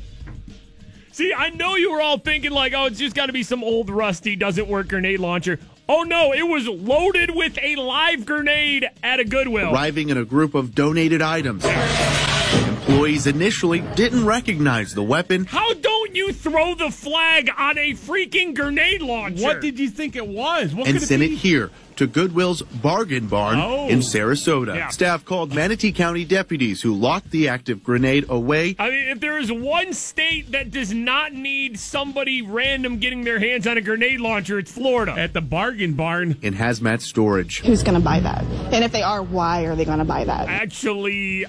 [1.17, 3.65] See, I know you were all thinking like, oh, it's just got to be some
[3.65, 5.59] old rusty doesn't work grenade launcher.
[5.89, 9.73] Oh no, it was loaded with a live grenade at a Goodwill.
[9.73, 11.65] Arriving in a group of donated items.
[11.65, 15.47] Employees initially didn't recognize the weapon.
[15.47, 19.43] How don't you throw the flag on a freaking grenade launcher?
[19.43, 20.75] What did you think it was?
[20.75, 21.33] What and could it sent be?
[21.33, 23.89] it here to Goodwill's Bargain Barn Oh.
[23.89, 24.75] in Sarasota.
[24.77, 24.89] Yeah.
[24.89, 29.39] Staff called Manatee County deputies who locked the active grenade away I mean, if there
[29.39, 34.21] is one state that does not need somebody random getting their hands on a grenade
[34.21, 35.13] launcher, it's Florida.
[35.17, 36.37] At the bargain barn.
[36.43, 37.61] in hazmat storage.
[37.61, 38.45] Who's going to buy that?
[38.73, 40.49] And if they are, why are they going to buy that?
[40.49, 41.49] Actually, uh,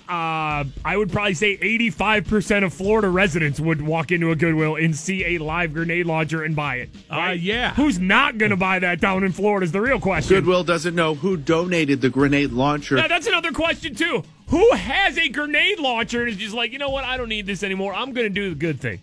[0.85, 5.35] I would probably say 85% of Florida residents would walk into a Goodwill and see
[5.35, 6.89] a live grenade launcher and buy it.
[7.09, 7.73] Uh, yeah.
[7.75, 10.36] Who's not going to buy that down in Florida is the real question.
[10.37, 12.95] Goodwill doesn't know who donated the grenade launcher.
[12.95, 14.23] Now, that's another question, too.
[14.47, 17.03] Who has a grenade launcher and is just like, you know what?
[17.03, 17.93] I don't need this anymore.
[17.93, 19.01] I'm going to do the good thing.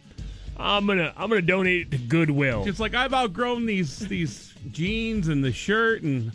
[0.57, 2.65] I'm gonna I'm gonna donate it to Goodwill.
[2.67, 6.31] It's like I've outgrown these these jeans and the shirt, and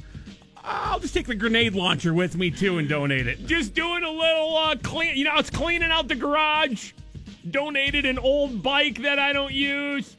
[0.64, 3.46] I'll just take the grenade launcher with me too and donate it.
[3.46, 5.16] Just doing a little uh, clean.
[5.16, 6.92] You know, it's cleaning out the garage.
[7.50, 10.18] Donated an old bike that I don't use.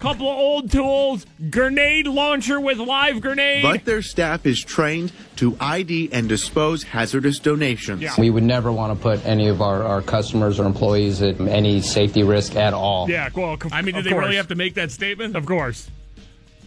[0.00, 1.26] Couple of old tools.
[1.50, 3.62] Grenade launcher with live grenade.
[3.62, 8.00] But their staff is trained to ID and dispose hazardous donations.
[8.00, 8.14] Yeah.
[8.18, 11.82] We would never want to put any of our, our customers or employees at any
[11.82, 13.10] safety risk at all.
[13.10, 14.24] yeah, well, I mean, do they course.
[14.24, 15.36] really have to make that statement?
[15.36, 15.90] Of course.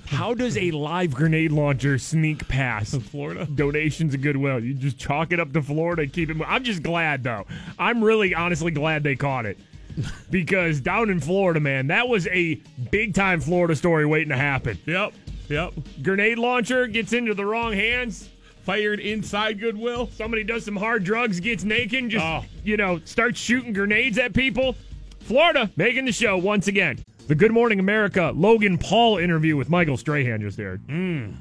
[0.05, 4.63] How does a live grenade launcher sneak past Florida donations of Goodwill?
[4.63, 6.35] You just chalk it up to Florida, and keep it.
[6.35, 7.47] mo- I'm just glad though.
[7.79, 9.57] I'm really honestly glad they caught it
[10.31, 12.55] because down in Florida, man, that was a
[12.91, 14.77] big time Florida story waiting to happen.
[14.85, 15.13] Yep,
[15.49, 15.73] yep.
[16.01, 18.29] Grenade launcher gets into the wrong hands.
[18.63, 20.09] Fired inside Goodwill.
[20.13, 22.45] Somebody does some hard drugs, gets naked, and just Oh.
[22.63, 24.75] you know starts shooting grenades at people.
[25.19, 26.99] Florida making the show once again.
[27.27, 30.81] The Good Morning America Logan Paul interview with Michael Strahan just aired.
[30.87, 31.35] Mm.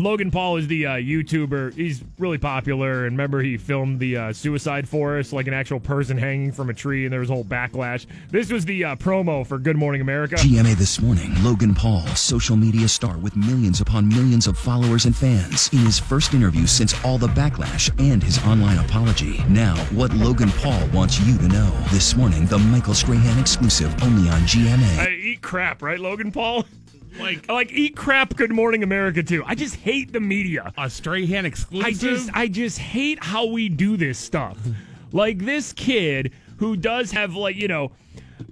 [0.00, 1.74] Logan Paul is the uh, YouTuber.
[1.74, 6.16] He's really popular, and remember he filmed the uh, suicide forest, like an actual person
[6.16, 8.06] hanging from a tree, and there was a whole backlash.
[8.30, 10.36] This was the uh, promo for Good Morning America.
[10.36, 15.14] GMA This Morning, Logan Paul, social media star with millions upon millions of followers and
[15.14, 15.68] fans.
[15.70, 19.44] In his first interview since all the backlash and his online apology.
[19.50, 21.70] Now, what Logan Paul wants you to know.
[21.90, 24.98] This morning, the Michael Strahan exclusive only on GMA.
[24.98, 26.64] I eat crap, right, Logan Paul?
[27.18, 28.36] Like, I like eat crap.
[28.36, 29.42] Good Morning America too.
[29.46, 30.72] I just hate the media.
[30.78, 31.86] A Strahan exclusive.
[31.86, 34.58] I just, I just hate how we do this stuff.
[35.12, 37.92] like this kid who does have like you know,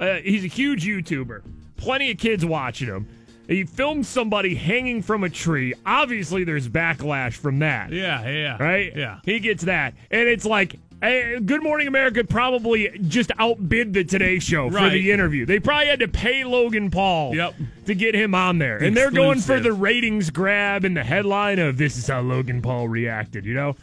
[0.01, 1.42] uh, he's a huge YouTuber.
[1.77, 3.09] Plenty of kids watching him.
[3.49, 5.73] He filmed somebody hanging from a tree.
[5.87, 7.90] Obviously, there's backlash from that.
[7.90, 8.62] Yeah, yeah.
[8.62, 8.94] Right?
[8.94, 9.21] Yeah.
[9.25, 9.94] He gets that.
[10.11, 14.92] And it's like, eh, Good Morning America probably just outbid the Today Show for Right.
[14.92, 15.46] the interview.
[15.46, 17.54] They probably had to pay Logan Paul Yep.
[17.87, 18.78] to get him on there.
[18.78, 19.64] And they're going for Exclusive.
[19.64, 23.76] the ratings grab and the headline of this is how Logan Paul reacted, you know?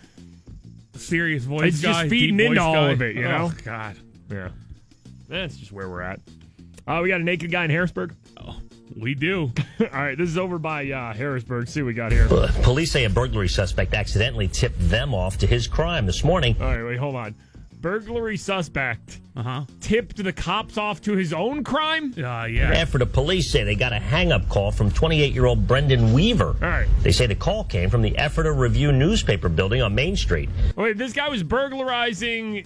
[0.96, 1.92] Serious voice It's guy.
[1.94, 2.92] just feeding deep into voice all guy.
[2.92, 3.52] of it, you Oh, know?
[3.64, 3.96] God.
[4.32, 4.50] Yeah.
[5.28, 6.20] That's just where we're at.
[6.88, 8.14] Uh, we got a naked guy in Harrisburg.
[8.96, 9.52] We do.
[9.80, 11.68] All right, this is over by uh, Harrisburg.
[11.68, 12.28] See what we got here.
[12.32, 16.56] Uh, Police say a burglary suspect accidentally tipped them off to his crime this morning.
[16.62, 17.36] All right, wait, hold on.
[17.82, 19.64] Burglary suspect Uh-huh.
[19.82, 22.14] tipped the cops off to his own crime?
[22.18, 22.72] Uh, yeah.
[22.74, 26.56] After the police say they got a hang-up call from 28-year-old Brendan Weaver.
[26.64, 26.88] All right.
[27.04, 30.50] They say the call came from the Ephrata Review newspaper building on Main Street.
[30.78, 32.66] Wait, this guy was burglarizing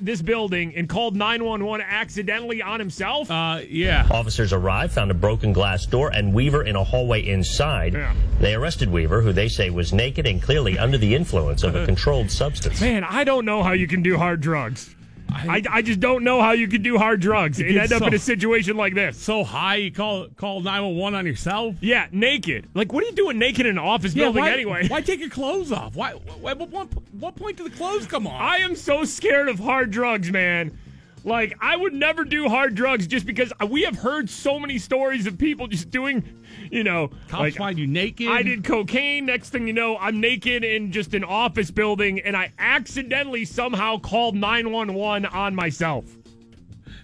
[0.00, 3.30] this building and called 911 accidentally on himself?
[3.30, 4.06] Uh, yeah.
[4.10, 7.94] Officers arrived, found a broken glass door, and Weaver in a hallway inside.
[7.94, 8.14] Yeah.
[8.40, 11.84] They arrested Weaver, who they say was naked and clearly under the influence of a
[11.86, 12.80] controlled substance.
[12.80, 14.94] Man, I don't know how you can do hard drugs.
[15.30, 18.14] I, I just don't know how you can do hard drugs and end up in
[18.14, 19.16] a situation like this.
[19.16, 21.76] So high, you call call 911 on yourself?
[21.80, 22.68] Yeah, naked.
[22.74, 24.88] Like, what are you doing naked in an office building why, anyway?
[24.88, 25.94] Why take your clothes off?
[25.94, 26.12] Why?
[26.12, 28.40] why what, what, what point do the clothes come off?
[28.40, 30.76] I am so scared of hard drugs, man.
[31.24, 35.26] Like, I would never do hard drugs just because we have heard so many stories
[35.26, 36.24] of people just doing,
[36.70, 38.28] you know, Cops like, find you naked.
[38.28, 39.26] I did cocaine.
[39.26, 43.98] Next thing you know, I'm naked in just an office building, and I accidentally somehow
[43.98, 46.04] called 911 on myself.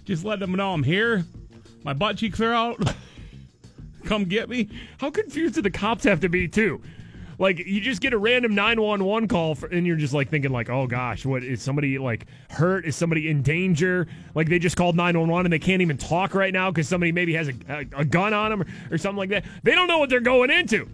[0.05, 1.25] Just let them know I'm here.
[1.83, 2.95] My butt cheeks are out.
[4.05, 4.69] Come get me.
[4.99, 6.81] How confused do the cops have to be, too?
[7.39, 10.71] Like, you just get a random 911 call, for, and you're just like thinking, like,
[10.71, 12.85] oh gosh, what is somebody like hurt?
[12.85, 14.07] Is somebody in danger?
[14.35, 17.35] Like, they just called 911 and they can't even talk right now because somebody maybe
[17.35, 19.45] has a, a, a gun on them or, or something like that.
[19.63, 20.89] They don't know what they're going into.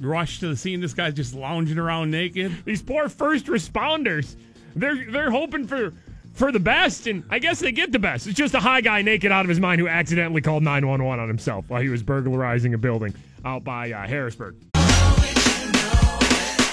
[0.00, 0.80] Rush to the scene.
[0.80, 2.64] This guy's just lounging around naked.
[2.64, 4.36] These poor first responders,
[4.74, 5.92] they're they're hoping for
[6.34, 8.26] for the best, and I guess they get the best.
[8.26, 11.28] It's just a high guy naked out of his mind who accidentally called 911 on
[11.28, 13.14] himself while he was burglarizing a building
[13.44, 14.56] out by uh, Harrisburg.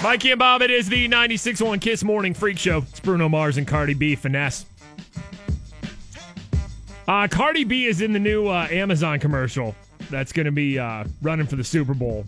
[0.03, 2.79] Mikey and Bob, it is the 96.1 Kiss Morning Freak Show.
[2.79, 4.65] It's Bruno Mars and Cardi B finesse.
[7.07, 9.75] Uh, Cardi B is in the new uh, Amazon commercial
[10.09, 12.25] that's going to be uh, running for the Super Bowl.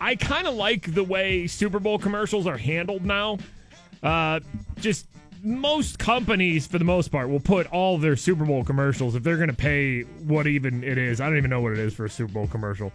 [0.00, 3.38] I kind of like the way Super Bowl commercials are handled now.
[4.02, 4.40] Uh,
[4.80, 5.06] just
[5.44, 9.36] most companies, for the most part, will put all their Super Bowl commercials if they're
[9.36, 11.20] going to pay what even it is.
[11.20, 12.92] I don't even know what it is for a Super Bowl commercial.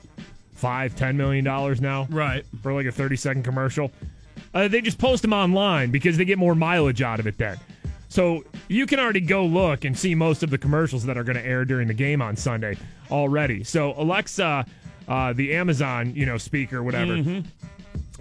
[0.58, 3.92] Five, ten million dollars now, right, for like a thirty-second commercial.
[4.54, 7.58] Uh, they just post them online because they get more mileage out of it then.
[8.10, 11.36] So you can already go look and see most of the commercials that are going
[11.36, 12.78] to air during the game on Sunday
[13.12, 13.64] already.
[13.64, 14.66] So Alexa,
[15.08, 17.44] uh, the Amazon, you know, speaker, whatever.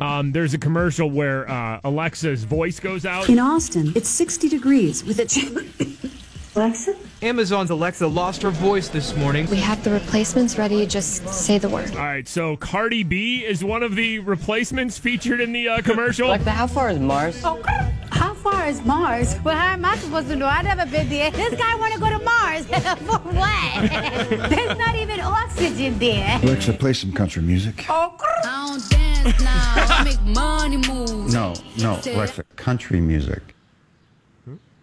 [0.00, 3.28] Um, there's a commercial where uh, Alexa's voice goes out.
[3.30, 6.15] In Austin, it's 60 degrees with a.
[6.56, 6.96] Alexa?
[7.20, 9.46] Amazon's Alexa lost her voice this morning.
[9.50, 10.86] We have the replacements ready.
[10.86, 11.90] Just say the word.
[11.90, 16.28] All right, so Cardi B is one of the replacements featured in the uh, commercial.
[16.28, 17.42] Alexa, how far is Mars?
[17.42, 19.36] How far is Mars?
[19.44, 20.46] Well, how am I supposed to know?
[20.46, 21.30] I've never been there.
[21.30, 22.66] This guy want to go to Mars.
[23.00, 23.90] For what?
[24.50, 26.40] There's not even oxygen there.
[26.42, 27.84] Alexa, play some country music.
[27.90, 29.74] Oh, I don't dance now.
[29.76, 31.32] I make money move.
[31.32, 33.55] No, no, Alexa, country music.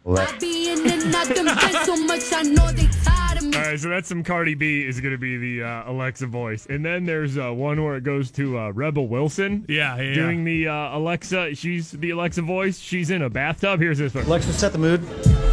[0.06, 0.38] Alexa.
[0.40, 1.48] Be in and out them
[1.86, 3.58] so much I know they tired of me.
[3.58, 6.66] All right, so that's some Cardi B is going to be the uh, Alexa voice,
[6.66, 9.66] and then there's uh, one where it goes to uh, Rebel Wilson.
[9.70, 10.14] Yeah, yeah.
[10.14, 12.80] Doing the uh, Alexa, she's the Alexa voice.
[12.80, 13.80] She's in a bathtub.
[13.80, 14.26] Here's this one.
[14.26, 15.02] Alexa, set the mood.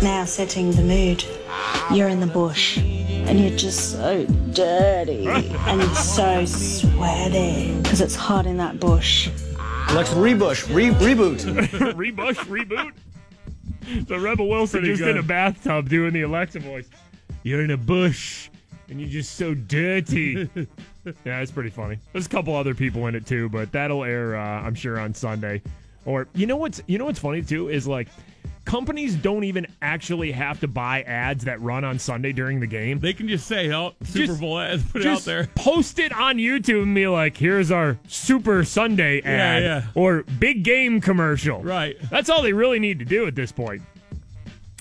[0.03, 1.25] Now setting the mood.
[1.93, 8.47] You're in the bush and you're just so dirty and so sweaty because it's hot
[8.47, 9.29] in that bush.
[9.89, 11.41] Alexa, rebush, re- reboot.
[11.95, 12.93] Rebush, reboot.
[14.09, 15.11] So Rebel Wilson Pretty just good.
[15.11, 16.89] in a bathtub doing the Alexa voice.
[17.43, 18.51] You're in a bush
[18.89, 20.49] and you're just so dirty.
[21.25, 21.99] yeah, it's pretty funny.
[22.13, 25.15] There's a couple other people in it too, but that'll air, uh, I'm sure, on
[25.15, 25.63] Sunday.
[26.05, 28.09] Or you know what's you know what's funny too is like
[28.71, 33.01] companies don't even actually have to buy ads that run on Sunday during the game.
[33.01, 36.13] They can just say, "Oh, Super Just- Bowl ads, put it out there." Post it
[36.13, 39.83] on YouTube and be like, "Here's our Super Sunday Yeah, ad yeah.
[39.97, 41.97] or big game commercial." Right.
[42.11, 43.83] That's all they really need to do at this point.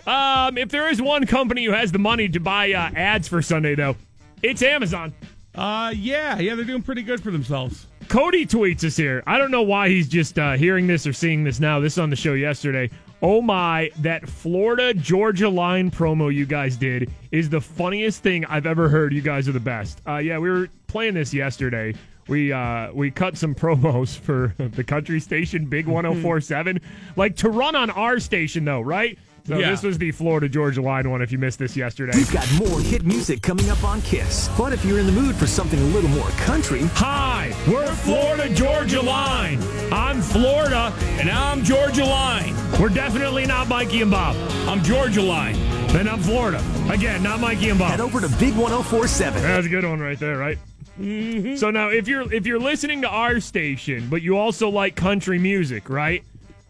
[0.06, 3.42] Um, if there is one company who has the money to buy uh, ads for
[3.42, 3.96] Sunday, though,
[4.44, 5.14] it's Amazon.
[5.56, 7.88] Uh, yeah, yeah, they're doing pretty good for themselves.
[8.10, 9.22] Cody tweets us here.
[9.28, 11.80] I don't know why he's just uh, hearing this or seeing this now.
[11.80, 12.90] This is on the show yesterday.
[13.22, 18.66] Oh my, that Florida Georgia line promo you guys did is the funniest thing I've
[18.66, 19.14] ever heard.
[19.14, 20.02] You guys are the best.
[20.08, 21.94] Uh, yeah, we were playing this yesterday.
[22.28, 26.82] We uh, we cut some promos for the country station Big 1047.
[27.16, 29.20] like to run on our station though, right?
[29.50, 29.72] So Yeah.
[29.72, 32.12] this was the Florida Georgia line one if you missed this yesterday.
[32.16, 34.48] We've got more hit music coming up on Kiss.
[34.56, 38.48] But if you're in the mood for something a little more country, Hi, we're Florida
[38.54, 39.58] Georgia Line.
[39.92, 42.54] I'm Florida, and I'm Georgia Line.
[42.80, 44.36] We're definitely not Mikey and Bob.
[44.68, 45.56] I'm Georgia Line.
[45.96, 46.64] And I'm Florida.
[46.92, 47.90] Again, not Mikey and Bob.
[47.90, 49.42] head over to Big 1047.
[49.42, 50.60] That's a good one right there, right?
[51.02, 51.56] Mm-hmm.
[51.56, 55.40] So now, if you're if you're listening to our station, but you also like country
[55.40, 56.24] music, right?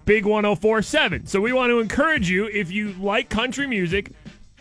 [0.09, 1.27] Big 1047.
[1.27, 4.11] So we want to encourage you if you like country music,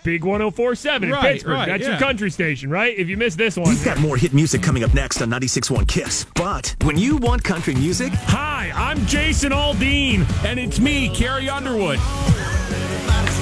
[0.05, 1.53] Big 1047 in Pittsburgh.
[1.55, 2.95] right, That's your country station, right?
[2.99, 5.89] If you missed this one, We've got more hit music coming up next on 96.1
[5.89, 6.27] Kiss.
[6.35, 10.27] But when you want country music, Hi, I'm Jason Aldean.
[10.45, 11.99] And it's me, Carrie Underwood.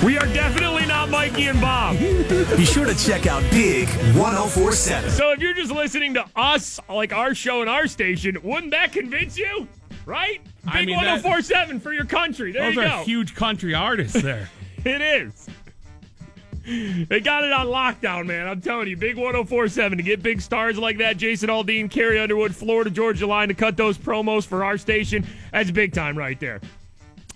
[0.04, 1.98] We are definitely not Mikey and Bob.
[1.98, 5.10] be sure to check out Big 1047.
[5.10, 8.92] So if you're just listening to us, like our show and our station, wouldn't that
[8.92, 9.66] convince you?
[10.04, 10.40] Right?
[10.66, 12.52] Big I mean, 1047 for your country.
[12.52, 14.50] There Those you are huge country artists there.
[14.84, 15.48] It is.
[16.64, 18.46] They got it on lockdown, man.
[18.46, 21.16] I'm telling you, Big 1047 to get big stars like that.
[21.16, 25.26] Jason Aldean, Carrie Underwood, Florida Georgia Line to cut those promos for our station.
[25.50, 26.60] That's big time right there.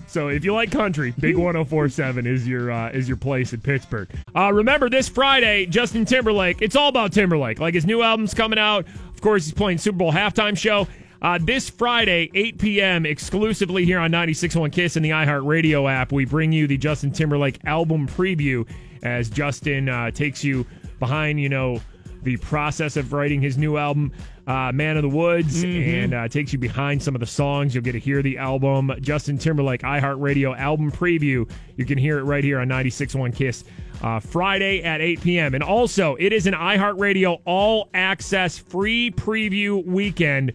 [0.06, 4.08] So if you like country, Big 1047 is your uh, is your place in Pittsburgh.
[4.34, 6.62] Uh, remember this Friday, Justin Timberlake.
[6.62, 7.60] It's all about Timberlake.
[7.60, 8.86] Like his new album's coming out.
[8.88, 10.88] Of course, he's playing Super Bowl halftime show.
[11.22, 16.24] Uh, this Friday, 8 p.m., exclusively here on 96.1 Kiss and the iHeartRadio app, we
[16.24, 18.66] bring you the Justin Timberlake album preview
[19.02, 20.66] as Justin uh, takes you
[20.98, 21.80] behind, you know,
[22.22, 24.12] the process of writing his new album,
[24.46, 27.74] uh, Man of the Woods, and uh, takes you behind some of the songs.
[27.74, 31.50] You'll get to hear the album, Justin Timberlake iHeartRadio album preview.
[31.76, 33.64] You can hear it right here on 96.1 Kiss.
[34.02, 35.54] Uh, Friday at 8 p.m.
[35.54, 40.54] And also, it is an iHeartRadio all access free preview weekend,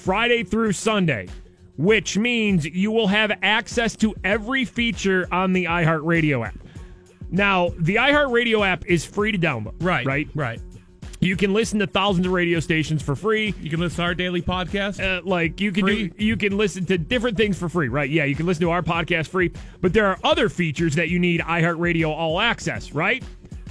[0.00, 1.28] Friday through Sunday,
[1.76, 6.58] which means you will have access to every feature on the iHeartRadio app.
[7.30, 9.74] Now, the iHeartRadio app is free to download.
[9.80, 10.28] Right, Right?
[10.34, 10.60] right.
[11.22, 13.54] You can listen to thousands of radio stations for free.
[13.60, 14.98] You can listen to our daily podcast.
[15.04, 18.08] Uh, like you can do, you can listen to different things for free, right?
[18.08, 21.18] Yeah, you can listen to our podcast free, but there are other features that you
[21.18, 23.22] need iHeartRadio all access, right?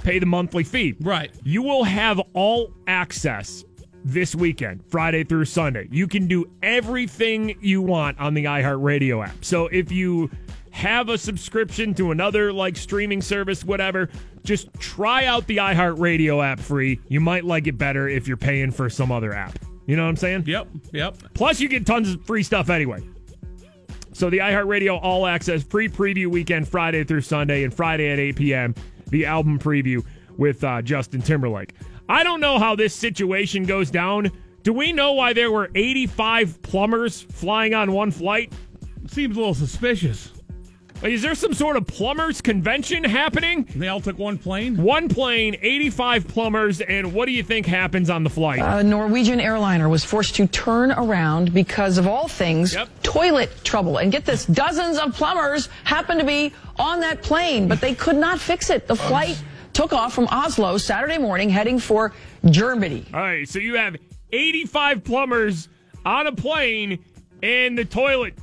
[0.04, 0.94] Pay the monthly fee.
[1.00, 1.32] Right.
[1.42, 3.64] You will have all access
[4.04, 5.88] this weekend, Friday through Sunday.
[5.90, 9.44] You can do everything you want on the iHeartRadio app.
[9.44, 10.30] So if you
[10.70, 14.08] have a subscription to another like streaming service, whatever,
[14.44, 17.00] just try out the iHeartRadio app free.
[17.08, 19.58] You might like it better if you're paying for some other app.
[19.86, 20.44] You know what I'm saying?
[20.46, 21.16] Yep, yep.
[21.34, 23.02] Plus, you get tons of free stuff anyway.
[24.12, 28.36] So the iHeartRadio All Access free preview weekend, Friday through Sunday, and Friday at 8
[28.36, 28.74] p.m.
[29.08, 30.04] the album preview
[30.36, 31.74] with uh, Justin Timberlake.
[32.10, 34.32] I don't know how this situation goes down.
[34.64, 38.52] Do we know why there were 85 plumbers flying on one flight?
[39.06, 40.32] Seems a little suspicious.
[41.04, 43.66] Is there some sort of plumbers convention happening?
[43.76, 44.76] They all took one plane?
[44.82, 48.58] One plane, 85 plumbers, and what do you think happens on the flight?
[48.58, 53.98] A Norwegian airliner was forced to turn around because of all things toilet trouble.
[53.98, 58.16] And get this, dozens of plumbers happened to be on that plane, but they could
[58.16, 58.88] not fix it.
[58.88, 59.40] The flight
[59.72, 62.12] took off from Oslo Saturday morning heading for
[62.50, 63.06] Germany.
[63.12, 63.96] All right, so you have
[64.32, 65.68] 85 plumbers
[66.04, 67.04] on a plane,
[67.42, 68.42] and the toilets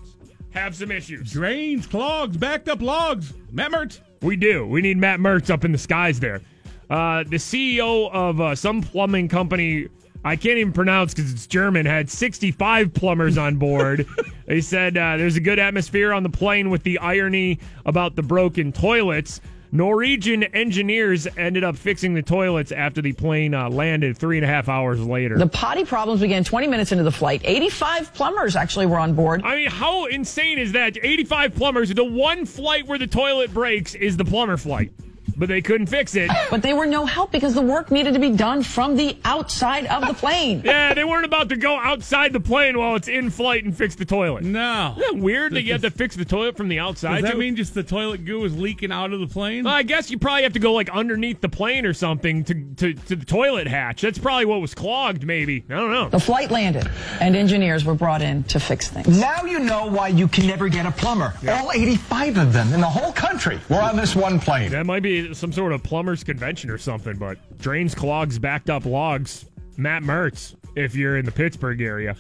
[0.52, 1.32] have some issues.
[1.32, 3.34] Drains, clogs, backed up logs.
[3.52, 4.00] Matt Mertz.
[4.22, 4.66] We do.
[4.66, 6.42] We need Matt Mertz up in the skies there.
[6.90, 9.88] Uh, the CEO of uh, some plumbing company,
[10.24, 14.08] I can't even pronounce because it's German, had 65 plumbers on board.
[14.46, 18.24] they said uh, there's a good atmosphere on the plane with the irony about the
[18.24, 19.42] broken toilets.
[19.72, 24.48] Norwegian engineers ended up fixing the toilets after the plane uh, landed three and a
[24.48, 25.38] half hours later.
[25.38, 27.42] The potty problems began 20 minutes into the flight.
[27.44, 29.42] 85 plumbers actually were on board.
[29.44, 30.98] I mean, how insane is that?
[31.02, 31.94] 85 plumbers.
[31.94, 34.92] The one flight where the toilet breaks is the plumber flight.
[35.36, 36.32] But they couldn't fix it.
[36.50, 39.86] But they were no help because the work needed to be done from the outside
[39.88, 40.62] of the plane.
[40.66, 43.96] yeah, they weren't about to go outside the plane while it's in flight and fix
[43.96, 44.44] the toilet.
[44.44, 44.96] No.
[44.98, 47.16] Isn't that weird that you have to fix the toilet from the outside?
[47.22, 47.38] Does that too?
[47.40, 49.64] mean just the toilet goo is leaking out of the plane?
[49.66, 52.54] Well, I guess you probably have to go like underneath the plane or something to,
[52.78, 54.02] to, to the toilet hatch.
[54.02, 55.64] That's probably what was clogged, maybe.
[55.70, 56.10] I don't know.
[56.10, 59.20] The flight landed, and engineers were brought in to fix things.
[59.20, 61.34] Now you know why you can never get a plumber.
[61.50, 64.72] All 85 of them in the whole country were on this one plane.
[64.72, 68.86] That might be some sort of plumbers convention or something, but drains, clogs, backed up
[68.86, 69.46] logs.
[69.78, 72.16] Matt Mertz, if you're in the Pittsburgh area.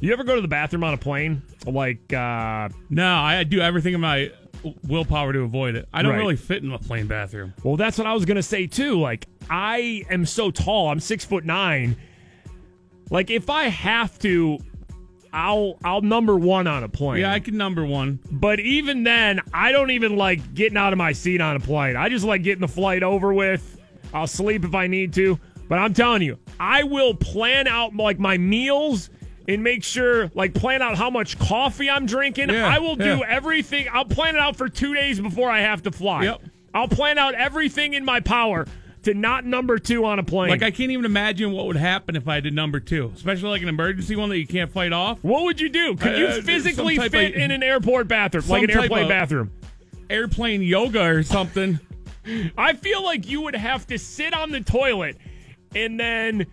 [0.00, 1.42] You ever go to the bathroom on a plane?
[1.66, 4.30] Like, uh, no, I do everything in my
[4.86, 5.88] willpower to avoid it.
[5.92, 6.18] I don't Right.
[6.18, 7.54] really fit in a plane bathroom.
[7.62, 8.98] Well, that's what I was gonna say too.
[9.00, 10.90] Like, I am so tall.
[10.90, 11.96] I'm six foot nine.
[13.10, 14.58] Like, if I have to,
[15.36, 17.20] I'll I'll number one on a plane.
[17.20, 18.20] Yeah, I can number one.
[18.30, 21.94] But even then, I don't even like getting out of my seat on a plane.
[21.94, 23.78] I just like getting the flight over with.
[24.14, 25.38] I'll sleep if I need to.
[25.68, 29.10] But I'm telling you, I will plan out like my meals
[29.46, 32.48] and make sure, like, plan out how much coffee I'm drinking.
[32.48, 33.86] Yeah, I will do everything.
[33.92, 36.24] I'll plan it out for two days before I have to fly.
[36.24, 36.42] Yep.
[36.74, 38.66] I'll plan out everything in my power
[39.06, 40.50] to not number two on a plane.
[40.50, 43.62] Like I can't even imagine what would happen if I did number two, especially like
[43.62, 45.18] an emergency one that you can't fight off.
[45.22, 45.96] what would you do?
[45.96, 49.50] Could you Uh, physically fit in an airport bathroom, like an airplane bathroom?
[50.10, 51.80] Airplane yoga or something.
[52.58, 55.16] I feel like you would have to sit on the toilet
[55.74, 56.46] and then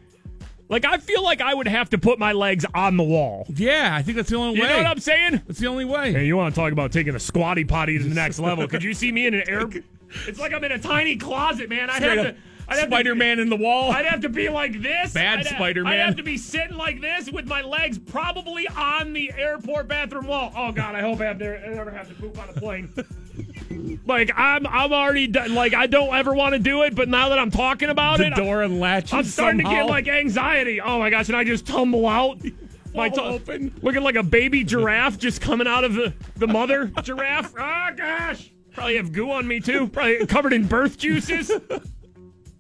[0.70, 3.45] like I feel like I would have to put my legs on the wall.
[3.49, 4.70] Yeah, I think that's the only You way.
[4.70, 5.41] know what I'm saying?
[5.47, 6.14] That's the only way.
[6.14, 8.68] Hey, you want to talk about taking the squatty potty to the next level?
[8.68, 9.68] Could you see me in an air?
[10.28, 11.89] It's like I'm in a tiny closet, man.
[11.89, 12.36] I'd have to.
[12.68, 13.91] I'd have Spider Man in the wall.
[13.91, 15.14] I'd have to be like this.
[15.14, 15.91] Bad I'd Spider-Man.
[15.91, 20.28] I'd have to be sitting like this with my legs probably on the airport bathroom
[20.28, 20.53] wall.
[20.55, 22.93] Oh God, I hope I have to, I never have to poop on a plane.
[24.05, 25.53] like I'm, I'm already done.
[25.55, 28.28] Like I don't ever want to do it, but now that I'm talking about the
[28.28, 29.14] it, door unlatches.
[29.14, 30.80] I'm starting to get like anxiety.
[30.80, 32.39] Oh my gosh, and I just tumble out.
[32.95, 33.74] My to- open.
[33.82, 37.51] looking like a baby giraffe just coming out of the, the mother giraffe.
[37.57, 39.88] Oh gosh, probably have goo on me too.
[39.88, 41.52] Probably covered in birth juices.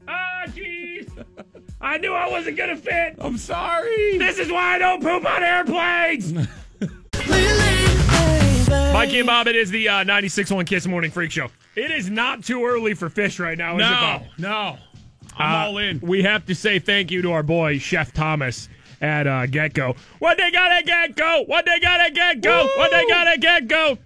[0.05, 1.09] Ah, jeez.
[1.79, 3.15] I knew I wasn't gonna fit.
[3.19, 4.17] I'm sorry.
[4.17, 6.33] This is why I don't poop on airplanes.
[8.93, 11.47] Mikey and Bob, it is the uh, 96.1 Kiss Morning Freak Show.
[11.75, 14.21] It is not too early for fish right now, is it, No, Bob?
[14.37, 14.77] no.
[15.37, 15.99] I'm Uh, all in.
[16.01, 18.67] We have to say thank you to our boy Chef Thomas
[19.01, 19.95] at uh, Get Go.
[20.19, 21.43] What they got at Get Go?
[21.47, 22.69] What they got at Get Go?
[22.77, 23.97] What they got at Get Go?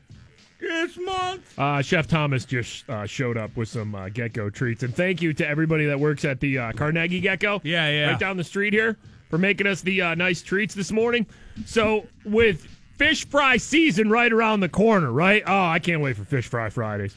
[0.60, 1.60] This month.
[1.60, 5.22] Uh, Chef Thomas just uh, showed up with some uh, Get Go treats, and thank
[5.22, 7.62] you to everybody that works at the uh, Carnegie Get Go.
[7.64, 8.12] Yeah, yeah.
[8.12, 8.98] right down the street here
[9.30, 11.28] for making us the uh, nice treats this morning.
[11.66, 15.44] So with fish fry season right around the corner, right?
[15.46, 17.16] Oh, I can't wait for fish fry Fridays.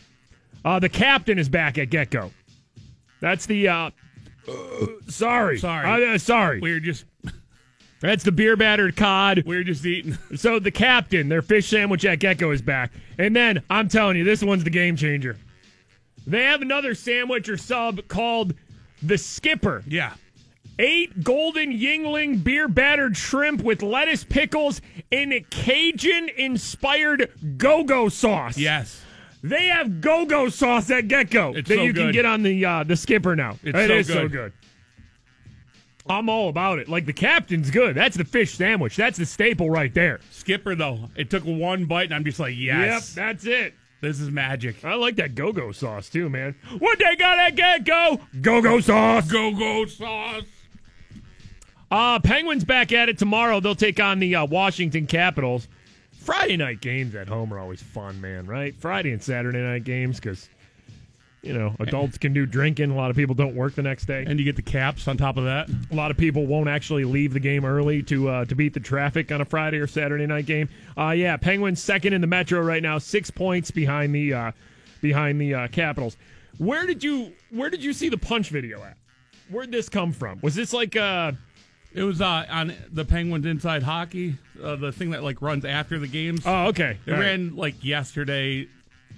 [0.65, 2.31] Uh, the captain is back at Get Go.
[3.21, 3.69] That's the.
[3.69, 3.91] Uh,
[5.09, 6.19] sorry, Sorry.
[6.19, 6.61] Sorry.
[6.61, 7.05] We are just
[8.01, 9.43] That's the beer battered cod.
[9.47, 10.17] We're just eating.
[10.37, 12.93] So the captain, their fish sandwich at Get Go is back.
[13.19, 15.37] And then I'm telling you, this one's the game changer.
[16.27, 18.55] They have another sandwich or sub called
[19.03, 19.83] the Skipper.
[19.87, 20.15] Yeah.
[20.79, 24.81] Eight golden Yuengling beer battered shrimp with lettuce, pickles,
[25.13, 28.57] and Cajun inspired go go sauce.
[28.57, 29.03] Yes.
[29.43, 32.65] They have go go sauce at Get Go that so you can get on the
[32.65, 33.59] uh, the skipper now.
[33.63, 34.53] It's It so is so good.
[36.11, 36.89] I'm all about it.
[36.89, 37.95] Like the captain's good.
[37.97, 38.97] That's the fish sandwich.
[38.97, 40.21] That's the staple right there.
[40.31, 43.75] Skipper though, it took one bite and I'm just like, yes, Yep, that's it.
[44.01, 44.85] this is magic.
[44.85, 46.55] I like that go go sauce too, man.
[46.79, 48.21] What they got at Get Go?
[48.41, 49.31] Go go sauce.
[49.31, 50.43] Go go sauce.
[51.91, 53.61] Uh, Penguins back at it tomorrow.
[53.61, 55.67] They'll take on the uh, Washington Capitals.
[56.13, 58.75] Friday night games at home are always fun, man, right?
[58.77, 60.49] Friday and Saturday night games because,
[61.43, 62.91] you know, adults can do drinking.
[62.91, 64.25] A lot of people don't work the next day.
[64.27, 65.69] And you get the caps on top of that.
[65.91, 68.81] A lot of people won't actually leave the game early to uh, to beat the
[68.81, 70.69] traffic on a Friday or Saturday night game.
[70.99, 74.53] Uh, yeah, Penguins second in the Metro right now, six points behind the uh,
[75.01, 76.17] behind the uh, Capitals.
[76.59, 78.97] Where did you Where did you see the punch video at?
[79.51, 80.41] Where'd this come from?
[80.43, 81.33] Was this like uh
[81.95, 85.99] It was uh, on the Penguins Inside Hockey, uh, the thing that like runs after
[85.99, 86.43] the games.
[86.45, 86.99] Oh, okay.
[87.07, 87.25] It All right.
[87.25, 88.69] ran like yesterday,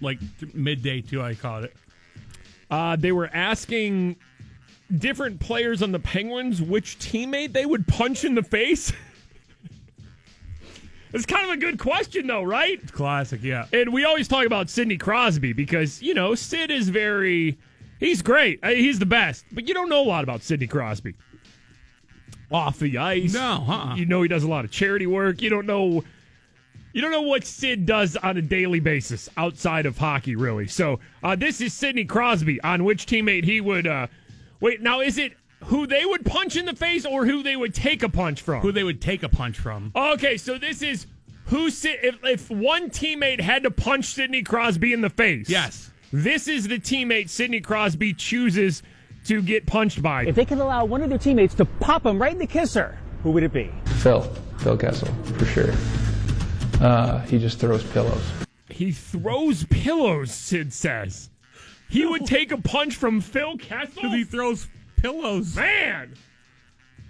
[0.00, 1.20] like t- midday too.
[1.20, 1.74] I caught it.
[2.72, 4.16] Uh, they were asking
[4.96, 8.90] different players on the Penguins which teammate they would punch in the face.
[11.12, 12.80] it's kind of a good question, though, right?
[12.82, 13.66] It's classic, yeah.
[13.74, 17.58] And we always talk about Sidney Crosby because, you know, Sid is very.
[18.00, 18.58] He's great.
[18.62, 19.44] Uh, He's the best.
[19.52, 21.14] But you don't know a lot about Sidney Crosby.
[22.50, 23.34] Off the ice.
[23.34, 23.96] No, uh-uh.
[23.96, 25.42] You know he does a lot of charity work.
[25.42, 26.04] You don't know.
[26.92, 30.68] You don't know what Sid does on a daily basis outside of hockey, really.
[30.68, 33.86] So uh, this is Sidney Crosby on which teammate he would.
[33.86, 34.08] Uh,
[34.60, 35.32] wait, now is it
[35.64, 38.60] who they would punch in the face or who they would take a punch from?
[38.60, 39.92] Who they would take a punch from?
[39.96, 41.06] Okay, so this is
[41.46, 45.48] who Sid, if if one teammate had to punch Sidney Crosby in the face.
[45.48, 45.90] Yes.
[46.12, 48.82] This is the teammate Sidney Crosby chooses
[49.24, 50.26] to get punched by.
[50.26, 52.98] If they could allow one of their teammates to pop him right in the kisser,
[53.22, 53.70] who would it be?
[54.00, 54.22] Phil,
[54.58, 55.72] Phil Kessel, for sure.
[56.80, 58.22] Uh, he just throws pillows.
[58.68, 61.30] He throws pillows, Sid says.
[61.88, 64.10] He would take a punch from Phil Kessel?
[64.10, 64.66] He throws
[64.96, 65.54] pillows.
[65.56, 66.14] Man!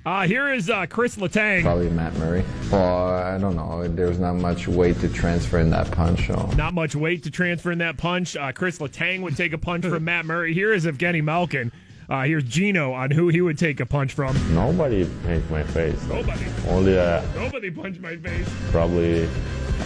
[0.04, 1.62] Uh, here is uh, Chris Letang.
[1.62, 2.44] Probably Matt Murray.
[2.72, 3.86] Well, I don't know.
[3.86, 6.26] There's not much weight to transfer in that punch.
[6.26, 6.50] So.
[6.56, 8.36] Not much weight to transfer in that punch.
[8.36, 10.54] Uh, Chris Letang would take a punch from Matt Murray.
[10.54, 11.70] Here is Evgeny Malkin.
[12.08, 14.36] Uh, here's Gino on who he would take a punch from.
[14.54, 16.02] Nobody paint my face.
[16.06, 16.44] Nobody.
[16.68, 18.48] Only uh, Nobody punched my face.
[18.70, 19.28] probably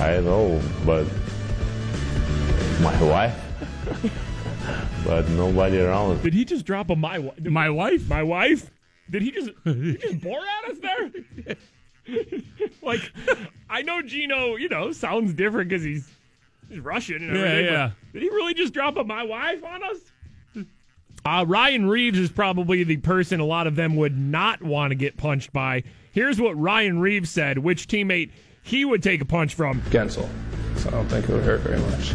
[0.00, 1.06] I don't know, but
[2.82, 3.42] my wife.
[5.04, 6.22] but nobody around.
[6.22, 7.40] Did he just drop a my wife?
[7.44, 8.08] My wife?
[8.08, 8.70] My wife?
[9.10, 11.56] Did he just did he just bore at us there?
[12.82, 13.00] like,
[13.70, 16.10] I know Gino, you know, sounds different because he's
[16.68, 17.66] he's Russian and Yeah, everything.
[17.66, 17.90] but yeah.
[18.12, 19.98] Did he really just drop a my wife on us?
[21.26, 24.94] Uh, Ryan Reaves is probably the person a lot of them would not want to
[24.94, 25.82] get punched by.
[26.12, 28.30] Here's what Ryan Reaves said: which teammate
[28.62, 29.80] he would take a punch from.
[29.90, 30.28] Guentzel.
[30.76, 32.14] So I don't think it would hurt very much.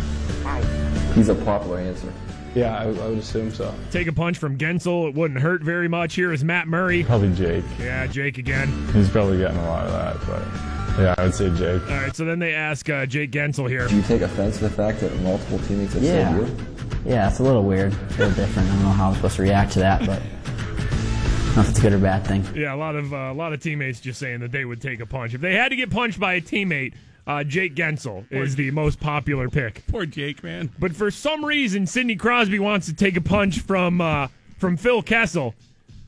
[1.13, 2.13] He's a popular answer.
[2.55, 3.73] Yeah, I, I would assume so.
[3.91, 5.09] Take a punch from Guentzel.
[5.09, 6.15] It wouldn't hurt very much.
[6.15, 7.03] Here is Matt Murray.
[7.03, 7.65] Probably Jake.
[7.79, 8.69] Yeah, Jake again.
[8.93, 11.81] He's probably getting a lot of that, but yeah, I would say Jake.
[11.89, 13.87] All right, so then they ask uh, Jake Guentzel here.
[13.87, 16.37] Do you take offense to the fact that multiple teammates have Yeah.
[16.37, 16.65] said you?
[17.05, 17.93] Yeah, it's a little weird.
[17.93, 18.69] A little different.
[18.69, 21.69] I don't know how I'm supposed to react to that, but I don't know if
[21.69, 22.45] it's a good or bad thing.
[22.55, 24.99] Yeah, a lot of uh, a lot of teammates just saying that they would take
[24.99, 26.93] a punch if they had to get punched by a teammate.
[27.27, 29.85] Uh, Jake Guentzel is the most popular pick.
[29.87, 30.71] Poor Jake, man.
[30.79, 34.27] But for some reason, Sidney Crosby wants to take a punch from uh,
[34.57, 35.53] from Phil Kessel,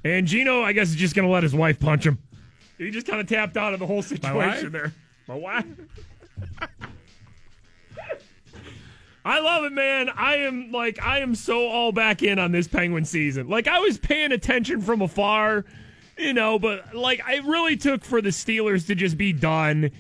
[0.04, 2.18] and Gino, I guess, is just going to let his wife punch him.
[2.78, 4.72] He just kind of tapped out of the whole situation wife?
[4.72, 4.94] there.
[5.28, 5.66] My wife.
[9.26, 10.10] I love it, man.
[10.10, 13.48] I am like I am so all back in on this Penguin season.
[13.48, 15.66] Like I was paying attention from afar,
[16.18, 19.92] you know, but like I really took for the Steelers to just be done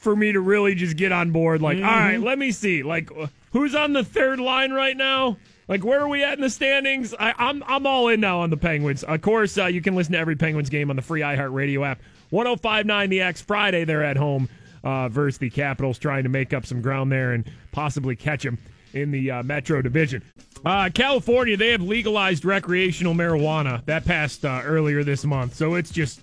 [0.00, 1.62] for me to really just get on board.
[1.62, 2.82] Like, all right, let me see.
[2.82, 3.10] Like,
[3.52, 5.36] who's on the third line right now?
[5.68, 7.14] Like, where are we at in the standings?
[7.18, 9.04] I, I'm I'm all in now on the Penguins.
[9.04, 12.00] Of course, uh, you can listen to every Penguins game on the free iHeartRadio app.
[12.32, 13.84] 105.9 The X Friday.
[13.84, 14.48] They're at home
[14.84, 18.58] uh, versus the Capitals, trying to make up some ground there and possibly catch them
[18.92, 20.22] in the uh, Metro Division.
[20.64, 23.84] Uh, California, they have legalized recreational marijuana.
[23.86, 26.20] That passed uh, earlier this month, so it's just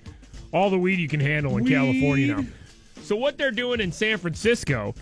[0.54, 2.46] all the weed you can handle in California now.
[3.02, 4.94] So, what they're doing in San Francisco,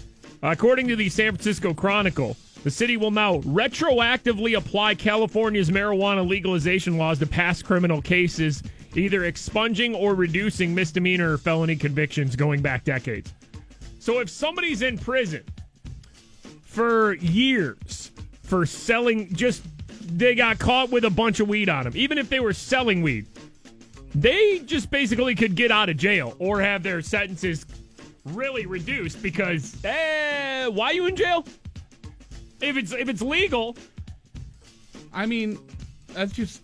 [0.41, 6.97] according to the San Francisco Chronicle, the city will now retroactively apply California's marijuana legalization
[6.97, 8.63] laws to past criminal cases,
[8.95, 13.33] either expunging or reducing misdemeanor or felony convictions going back decades.
[14.05, 15.43] So, if somebody's in prison
[16.61, 18.11] for years
[18.43, 19.63] for selling just
[20.17, 23.01] they got caught with a bunch of weed on them even if they were selling
[23.01, 23.25] weed
[24.13, 27.65] they just basically could get out of jail or have their sentences
[28.25, 31.43] really reduced because eh, why are you in jail?
[32.61, 33.75] If it's if it's legal,
[35.13, 35.57] I mean,
[36.13, 36.61] that's just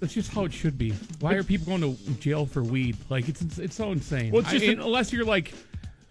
[0.00, 0.92] that's just how it should be.
[1.20, 2.96] Why are people going to jail for weed?
[3.08, 4.32] Like it's it's so insane.
[4.32, 5.54] Well, it's just I- an- unless you're like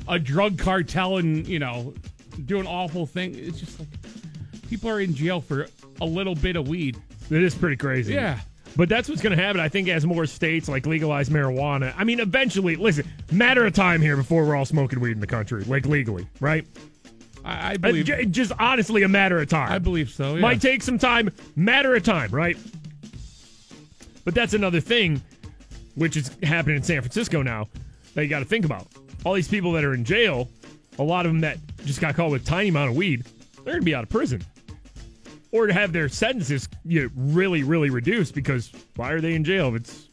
[0.07, 1.93] a drug cartel and you know
[2.45, 3.33] doing awful thing.
[3.35, 3.87] It's just like
[4.69, 5.67] people are in jail for
[6.01, 6.97] a little bit of weed.
[7.29, 8.13] it is pretty crazy.
[8.13, 8.39] Yeah.
[8.77, 9.61] But that's what's going to happen.
[9.61, 11.93] I think as more states like legalize marijuana.
[11.97, 15.27] I mean, eventually, listen, matter of time here before we're all smoking weed in the
[15.27, 16.67] country, like legally, right?
[17.45, 18.05] I, I Uh, believe.
[18.05, 19.71] j- just honestly, a matter of time.
[19.71, 20.35] I believe so.
[20.35, 20.41] Yeah.
[20.41, 22.57] Might take some time, matter of time, right?
[24.25, 25.21] But that's another thing,
[25.93, 27.69] which is happening in San Francisco now
[28.13, 28.87] that you got to think about.
[29.25, 30.47] All these people that are in jail,
[30.99, 33.73] a lot of them that just got caught with a tiny amount of weed, they're
[33.73, 34.41] going to be out of prison.
[35.51, 39.43] Or to have their sentences you know, really, really reduced because why are they in
[39.43, 40.09] jail if it's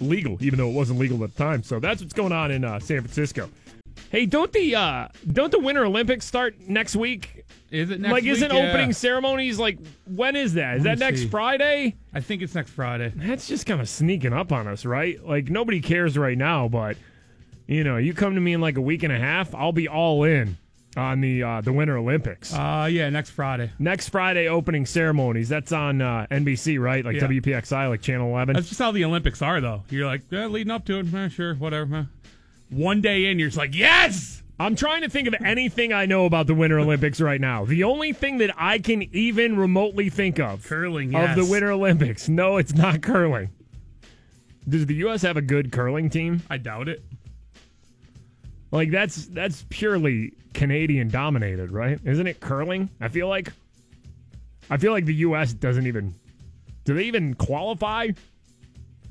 [0.00, 1.62] legal, even though it wasn't legal at the time?
[1.62, 3.48] So that's what's going on in uh, San Francisco.
[4.10, 7.46] Hey, don't the uh, don't the Winter Olympics start next week?
[7.70, 8.32] Is it next like, week?
[8.32, 8.68] isn't Yeah.
[8.68, 10.76] opening ceremonies like when is that?
[10.78, 11.28] Is Let that next see.
[11.28, 11.94] Friday?
[12.12, 13.10] I think it's next Friday.
[13.16, 15.24] That's just kind of sneaking up on us, right?
[15.24, 16.98] Like nobody cares right now, but
[17.72, 19.88] you know, you come to me in like a week and a half, I'll be
[19.88, 20.56] all in
[20.96, 22.52] on the uh, the Winter Olympics.
[22.52, 23.70] Uh, yeah, next Friday.
[23.78, 25.48] Next Friday opening ceremonies.
[25.48, 27.04] That's on uh, NBC, right?
[27.04, 27.28] Like Yeah.
[27.28, 28.54] WPXI, like Channel 11.
[28.54, 29.84] That's just how the Olympics are, though.
[29.90, 31.96] You're like, yeah, leading up to it, eh, sure, whatever.
[31.96, 32.04] eh.
[32.70, 34.42] One day in, you're just like, yes.
[34.60, 37.64] I'm trying to think of anything I know about the Winter Olympics right now.
[37.64, 41.44] The only thing that I can even remotely think of Curling, of the.
[41.44, 42.28] Winter Olympics.
[42.28, 43.50] No, it's not curling.
[44.68, 45.22] Does the U.S.
[45.22, 46.42] have a good curling team?
[46.48, 47.02] I doubt it.
[48.72, 52.00] Like that's that's purely Canadian dominated, right?
[52.04, 52.88] Isn't it curling?
[53.00, 53.52] I feel like
[54.70, 56.14] I feel like the US doesn't even
[56.84, 58.08] do they even qualify?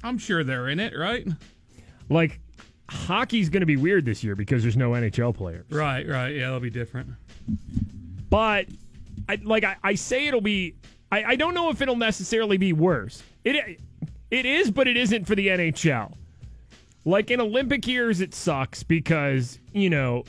[0.03, 1.27] I'm sure they're in it, right?
[2.09, 2.39] Like
[2.89, 5.65] hockey's going to be weird this year because there's no NHL players.
[5.69, 6.29] Right, right.
[6.29, 7.09] Yeah, that'll be different.
[8.29, 8.65] But
[9.29, 10.75] I like I, I say it'll be
[11.11, 13.21] I, I don't know if it'll necessarily be worse.
[13.43, 13.79] It
[14.31, 16.13] it is, but it isn't for the NHL.
[17.03, 20.23] Like in Olympic years, it sucks because you know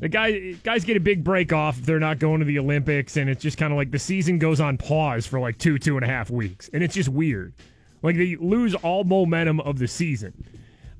[0.00, 3.16] the guy guys get a big break off if they're not going to the Olympics,
[3.16, 5.96] and it's just kind of like the season goes on pause for like two two
[5.96, 7.54] and a half weeks, and it's just weird.
[8.02, 10.32] Like they lose all momentum of the season,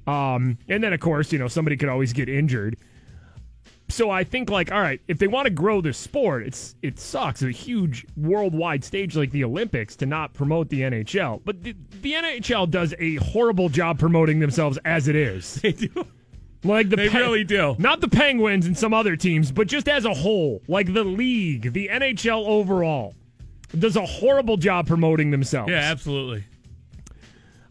[0.06, 2.76] um, and then of course you know somebody could always get injured.
[3.90, 6.98] So I think like all right, if they want to grow the sport, it's it
[6.98, 11.40] sucks a huge worldwide stage like the Olympics to not promote the NHL.
[11.44, 15.60] But the, the NHL does a horrible job promoting themselves as it is.
[15.70, 16.06] They do.
[16.64, 17.76] Like the They really do.
[17.78, 21.72] Not the Penguins and some other teams, but just as a whole, like the league,
[21.72, 23.14] the NHL overall
[23.78, 25.70] does a horrible job promoting themselves.
[25.70, 26.44] Yeah, absolutely.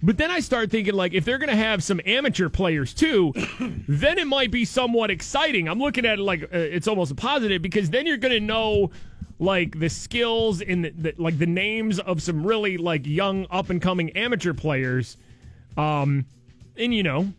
[0.02, 3.34] But then I start thinking, like, if they're going to have some amateur players too,
[3.88, 5.68] then it might be somewhat exciting.
[5.68, 8.40] I'm looking at it like uh, it's almost a positive because then you're going to
[8.40, 8.92] know,
[9.40, 13.70] like, the skills and the, the, like the names of some really like young up
[13.70, 15.18] and coming amateur players,
[15.76, 16.26] um,
[16.78, 17.34] and you know,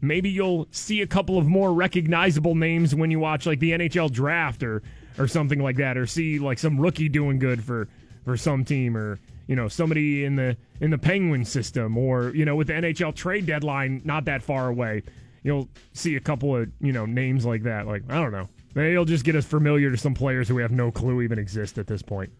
[0.00, 4.12] maybe you'll see a couple of more recognizable names when you watch like the NHL
[4.12, 4.82] draft or
[5.18, 7.88] or something like that, or see like some rookie doing good for
[8.24, 12.44] for some team, or you know somebody in the in the Penguin system, or you
[12.44, 15.02] know with the NHL trade deadline not that far away,
[15.42, 17.86] you'll see a couple of you know names like that.
[17.86, 20.62] Like I don't know, maybe it'll just get us familiar to some players who we
[20.62, 22.30] have no clue even exist at this point.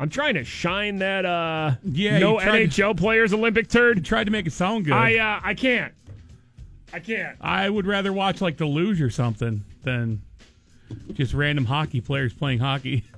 [0.00, 4.04] I'm trying to shine that uh Yeah, no tried to- NHL players Olympic turd.
[4.04, 4.94] Tried to make it sound good.
[4.94, 5.94] I uh, I can't.
[6.92, 7.36] I can't.
[7.40, 10.22] I would rather watch like the Luge or something than
[11.12, 13.04] just random hockey players playing hockey.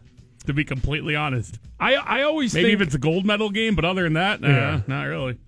[0.46, 3.74] To be completely honest, I I always maybe think if it's a gold medal game,
[3.74, 4.80] but other than that, nah, Yeah.
[4.86, 5.38] not really.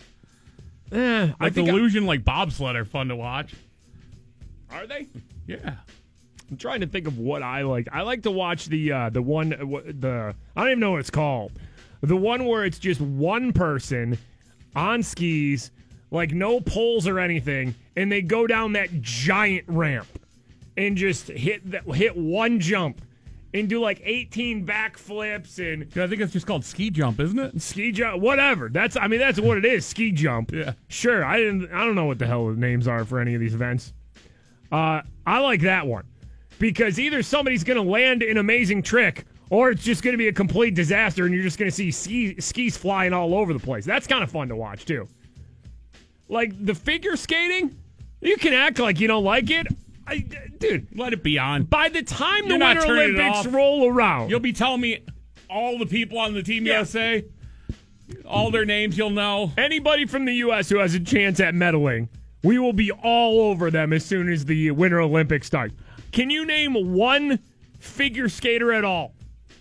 [0.93, 3.53] eh, I Like the think I- like bobsled are fun to watch.
[4.71, 5.07] are they?
[5.47, 5.75] Yeah,
[6.51, 7.89] I'm trying to think of what I like.
[7.93, 11.01] I like to watch the uh, the one uh, the I don't even know what
[11.01, 11.53] it's called.
[12.01, 14.19] The one where it's just one person
[14.77, 15.71] on skis,
[16.11, 20.07] like no poles or anything, and they go down that giant ramp
[20.77, 23.01] and just hit that hit one jump
[23.55, 27.63] and do like 18 backflips and I think it's just called ski jump, isn't it?
[27.63, 28.69] ski jump, whatever.
[28.69, 29.87] That's I mean that's what it is.
[29.87, 30.53] Ski jump.
[30.53, 30.73] Yeah.
[30.89, 31.25] Sure.
[31.25, 31.73] I didn't.
[31.73, 33.93] I don't know what the hell the names are for any of these events.
[34.71, 36.05] Uh, I like that one
[36.59, 40.29] because either somebody's going to land an amazing trick, or it's just going to be
[40.29, 43.59] a complete disaster, and you're just going to see ski, skis flying all over the
[43.59, 43.85] place.
[43.85, 45.09] That's kind of fun to watch too.
[46.29, 47.75] Like the figure skating,
[48.21, 49.67] you can act like you don't like it.
[50.09, 50.25] I,
[50.59, 51.65] dude, Let it be on.
[51.65, 55.05] by the time You're the Winter Olympics roll around, You'll be telling me
[55.51, 56.75] all the people on the Team Yeah.
[56.75, 57.25] USA.
[58.27, 59.53] All their names you'll know.
[59.59, 60.69] Anybody from the U.S.
[60.71, 62.09] who has a chance at medaling,
[62.43, 65.73] we will be all over them as soon as the Winter Olympics start.
[66.13, 67.39] Can you name one
[67.79, 69.15] figure skater at all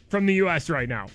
[0.10, 0.70] from the U.S.
[0.70, 1.08] right now?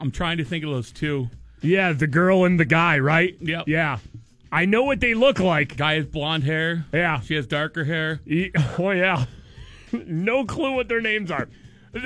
[0.00, 1.28] I'm trying to think of those two.
[1.60, 3.36] Yeah, the girl and the guy, right?
[3.40, 3.64] Yep.
[3.68, 3.98] Yeah.
[4.50, 5.76] I know what they look like.
[5.76, 6.86] Guy has blonde hair.
[6.92, 7.20] Yeah.
[7.20, 8.20] She has darker hair.
[8.24, 9.26] Ye- Oh yeah.
[9.92, 11.48] no clue what their names are.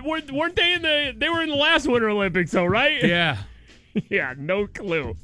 [0.05, 1.15] Weren't weren't they in the?
[1.17, 3.03] They were in the last Winter Olympics, though, right?
[3.05, 3.39] Yeah.
[4.09, 4.35] yeah.
[4.39, 5.17] No clue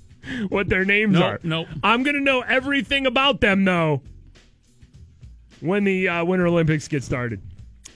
[0.49, 1.41] what their names Nope, are.
[1.43, 1.69] nope.
[1.83, 4.03] I'm gonna know everything about them though
[5.61, 7.41] when the uh, Winter Olympics get started.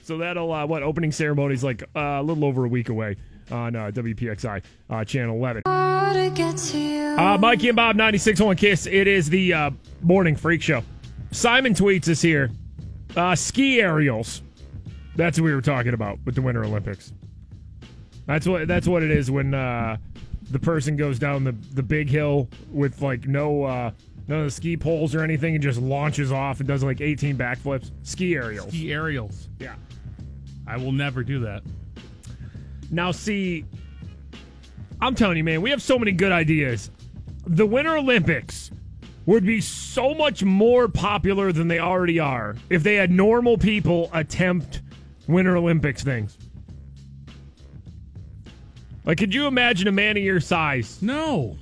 [0.03, 3.17] So that'll uh, what opening ceremony's like uh, a little over a week away
[3.51, 5.63] on uh, WPXI uh, channel 11.
[7.17, 8.85] Uh, Mikey and Bob, 96.1 Kiss.
[8.85, 9.71] It is the uh,
[10.01, 10.83] morning freak show.
[11.31, 12.49] Simon tweets us here.
[13.15, 14.41] Uh, ski aerials.
[15.15, 17.13] That's what we were talking about with the Winter Olympics.
[18.25, 19.97] That's what that's what it is when uh,
[20.49, 23.91] the person goes down the, the big hill with like no uh,
[24.27, 27.37] none of the ski poles or anything and just launches off and does like 18
[27.37, 27.91] backflips.
[28.03, 28.69] Ski aerials.
[28.69, 29.49] Ski aerials.
[29.59, 29.75] Yeah.
[30.65, 31.63] I will never do that.
[32.91, 33.65] Now, see,
[35.01, 36.91] I'm telling you, man, we have so many good ideas.
[37.45, 38.71] The Winter Olympics
[39.25, 44.09] would be so much more popular than they already are if they had normal people
[44.13, 44.81] attempt
[45.27, 46.37] Winter Olympics things.
[49.05, 51.01] Like, could you imagine a man of your size?
[51.01, 51.57] No.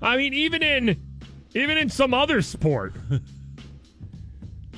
[0.00, 0.96] I mean, even in
[1.54, 2.94] even in some other sport.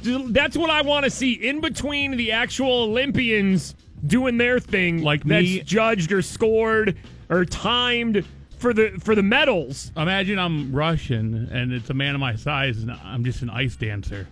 [0.03, 3.75] That's what I want to see in between the actual Olympians
[4.07, 6.97] doing their thing, Like that's me- judged or scored
[7.29, 8.25] or timed
[8.59, 9.93] for the for the medals.
[9.97, 13.77] Imagine I'm Russian and it's a man of my size and I'm just an ice
[13.77, 14.27] dancer.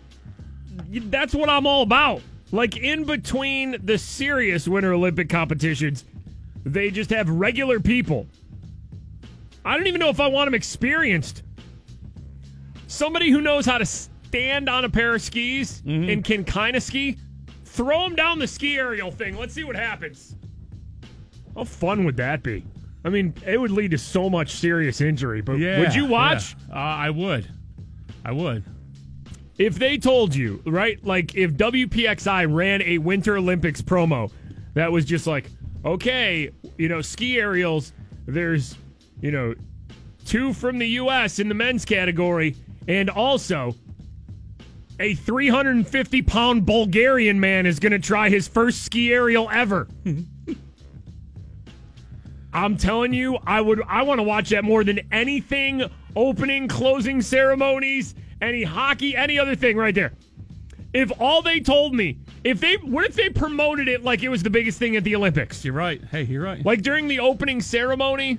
[0.91, 2.23] That's what I'm all about.
[2.53, 6.05] Like in between the serious Winter Olympic competitions,
[6.65, 8.27] they just have regular people.
[9.65, 11.43] I don't even know if I want them experienced.
[12.87, 16.09] Somebody who knows how to stand on a pair of skis mm-hmm.
[16.09, 17.19] and can kind of ski,
[17.69, 19.37] throw him down the ski aerial thing.
[19.37, 20.35] Let's see what happens.
[21.55, 22.65] How fun would that be?
[23.05, 25.81] I mean, it would lead to so much serious injury, but Yeah.
[25.81, 26.55] would you watch?
[26.69, 26.75] yeah.
[26.75, 27.47] Uh, I would.
[28.25, 28.65] I would.
[29.57, 34.31] If they told you, right, like if WPXI ran a Winter Olympics promo
[34.75, 35.51] that was just like,
[35.85, 37.93] okay, you know, ski aerials,
[38.27, 38.77] there's,
[39.21, 39.55] you know,
[40.25, 41.39] two from the U.S.
[41.39, 42.55] in the men's category,
[42.87, 43.75] and also
[45.01, 49.89] a 350 pound Bulgarian man is going to try his first ski aerial ever.
[52.53, 55.85] I'm telling you, I would I want to watch that more than anything
[56.17, 60.13] opening, closing ceremonies, any hockey, any other thing right there.
[60.95, 64.43] If all they told me, if they what if they promoted it like it was
[64.43, 65.65] the biggest thing at the Olympics?
[65.65, 66.03] You're right.
[66.11, 66.65] Hey, you're right.
[66.65, 68.39] Like during the opening ceremony,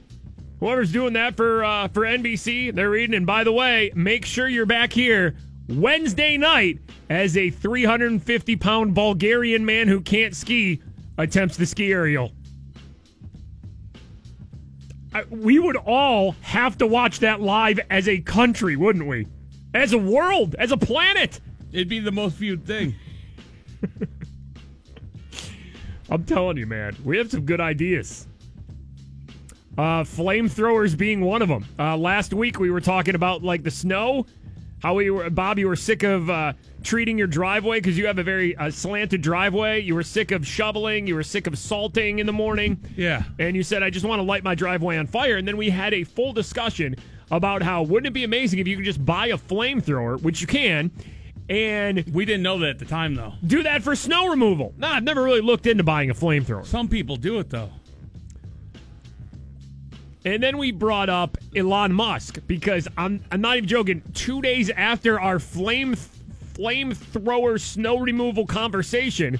[0.59, 3.15] whoever's doing that for uh, for NBC, they're reading.
[3.15, 5.35] And by the way, make sure you're back here
[5.69, 10.81] Wednesday night as a 350 pound Bulgarian man who can't ski
[11.17, 12.31] attempts the ski aerial.
[15.13, 19.27] I, we would all have to watch that live as a country, wouldn't we?
[19.73, 21.39] As a world, as a planet.
[21.71, 22.95] It'd be the most viewed thing.
[26.09, 28.27] I'm telling you, man, we have some good ideas.
[29.77, 31.65] Uh, flamethrowers being one of them.
[31.77, 34.25] Uh, last week we were talking about like the snow,
[34.81, 36.53] how we were, Bob, you were sick of uh,
[36.83, 39.81] treating your driveway because you have a very uh, slanted driveway.
[39.81, 41.05] You were sick of shoveling.
[41.07, 42.83] You were sick of salting in the morning.
[42.95, 43.23] Yeah.
[43.39, 45.37] And you said, I just want to light my driveway on fire.
[45.37, 46.95] And then we had a full discussion
[47.31, 50.47] about how wouldn't it be amazing if you could just buy a flamethrower, which you
[50.47, 50.91] can,
[51.49, 53.33] and We didn't know that at the time, though.
[53.45, 54.73] do that for snow removal.
[54.77, 56.65] Nah, I've never really looked into buying a flamethrower.
[56.65, 57.71] Some people do it, though.
[60.25, 64.01] And then we brought up Elon Musk because I'm I'm not even joking.
[64.13, 65.95] Two days after our flame
[66.53, 69.39] flamethrower snow removal conversation,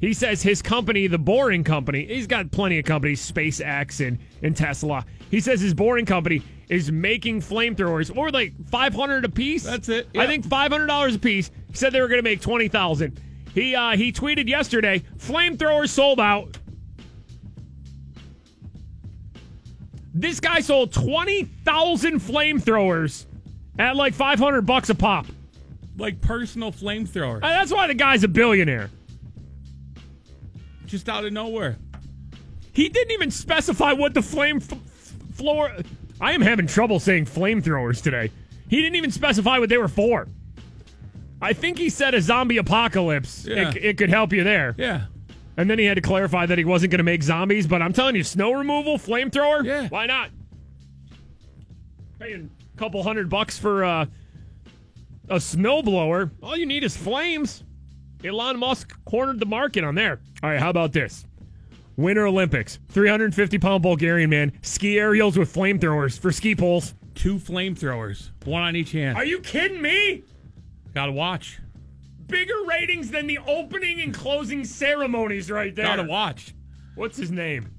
[0.00, 4.56] he says his company, the Boring Company, he's got plenty of companies, SpaceX and, and
[4.56, 5.04] Tesla.
[5.30, 9.64] He says his Boring Company is making flamethrowers or like 500 a piece.
[9.64, 10.08] That's it.
[10.16, 11.50] I think $500 a piece.
[11.70, 13.20] He said they were going to make 20,000.
[13.54, 16.58] He uh, he tweeted yesterday, flamethrowers sold out.
[20.14, 23.26] This guy sold 20,000 flamethrowers
[23.78, 25.26] at like 500 bucks a pop.
[25.96, 27.36] Like personal flamethrower.
[27.36, 28.90] Uh, That's why the guy's a billionaire.
[30.86, 31.76] Just out of nowhere.
[32.72, 34.78] He didn't even specify what the flame f-
[35.34, 35.72] floor.
[36.20, 38.30] I am having trouble saying flamethrowers today.
[38.68, 40.28] He didn't even specify what they were for.
[41.42, 43.44] I think he said a zombie apocalypse.
[43.46, 43.70] Yeah.
[43.70, 44.74] It, it could help you there.
[44.78, 45.06] Yeah.
[45.56, 47.66] And then he had to clarify that he wasn't going to make zombies.
[47.66, 49.88] But I'm telling you, snow removal, flamethrower, Yeah.
[49.88, 50.30] why not?
[52.18, 54.06] Paying a couple hundred bucks for uh,
[55.28, 56.30] a snowblower.
[56.42, 57.64] All you need is flames.
[58.24, 60.20] Elon Musk cornered the market on there.
[60.42, 61.26] All right, how about this?
[61.96, 66.94] Winter Olympics, 350 pound Bulgarian man, ski aerials with flamethrowers for ski poles.
[67.14, 69.16] Two flamethrowers, one on each hand.
[69.16, 70.24] Are you kidding me?
[70.94, 71.60] Gotta watch.
[72.34, 75.84] Bigger ratings than the opening and closing ceremonies right there.
[75.86, 76.52] Gotta watch.
[76.96, 77.70] What's his name?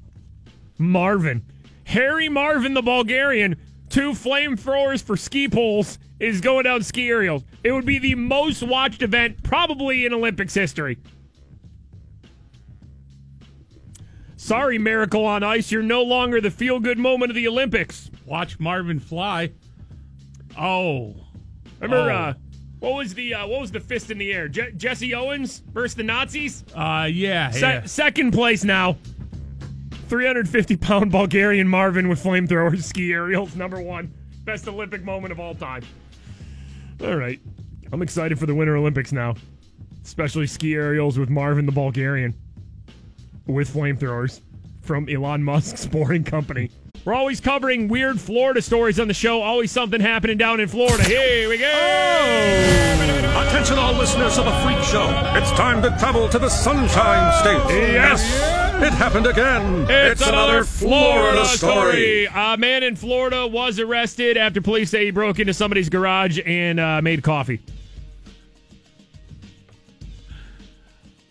[0.78, 1.44] Marvin.
[1.84, 3.58] Harry Marvin, the Bulgarian,
[3.90, 7.44] two flamethrowers for ski poles, is going down ski aerials.
[7.66, 11.00] It would be the most watched event probably in Olympics history.
[14.38, 18.10] Sorry, Miracle on Ice, you're no longer the feel good moment of the Olympics.
[18.26, 19.52] Watch Marvin fly.
[20.58, 21.14] Oh.
[21.82, 22.16] Remember, Oh.
[22.16, 22.34] uh,
[22.80, 24.48] what was the uh, what was the fist in the air?
[24.48, 26.64] Je- Jesse Owens versus the Nazis.
[26.76, 27.86] Uh, yeah, Se- yeah.
[27.86, 28.98] Second place now.
[30.10, 34.14] 350 pound Bulgarian Marvin with flamethrowers, ski aerials, number one.
[34.44, 35.84] Best Olympic moment of all time.
[37.02, 37.40] All right.
[37.92, 39.34] I'm excited for the Winter Olympics now,
[40.04, 42.36] especially ski aerials with Marvin the Bulgarian
[43.48, 44.42] with flamethrowers
[44.82, 46.70] from Elon Musk's Boring Company.
[47.06, 49.44] We're always covering weird Florida stories on the show.
[49.44, 51.04] Always something happening down in Florida.
[51.04, 51.68] Here we go.
[53.48, 55.08] Attention, all listeners of the Freak Show.
[55.36, 57.76] It's time to travel to the Sunshine State.
[57.92, 58.24] Yes.
[58.82, 59.86] It happened again.
[59.88, 62.26] It's, another Florida story.
[62.26, 66.80] A man in Florida was arrested after police say he broke into somebody's garage and
[66.80, 67.62] uh, made coffee.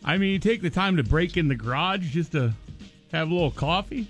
[0.05, 2.53] I mean, you take the time to break in the garage just to
[3.11, 4.07] have a little coffee.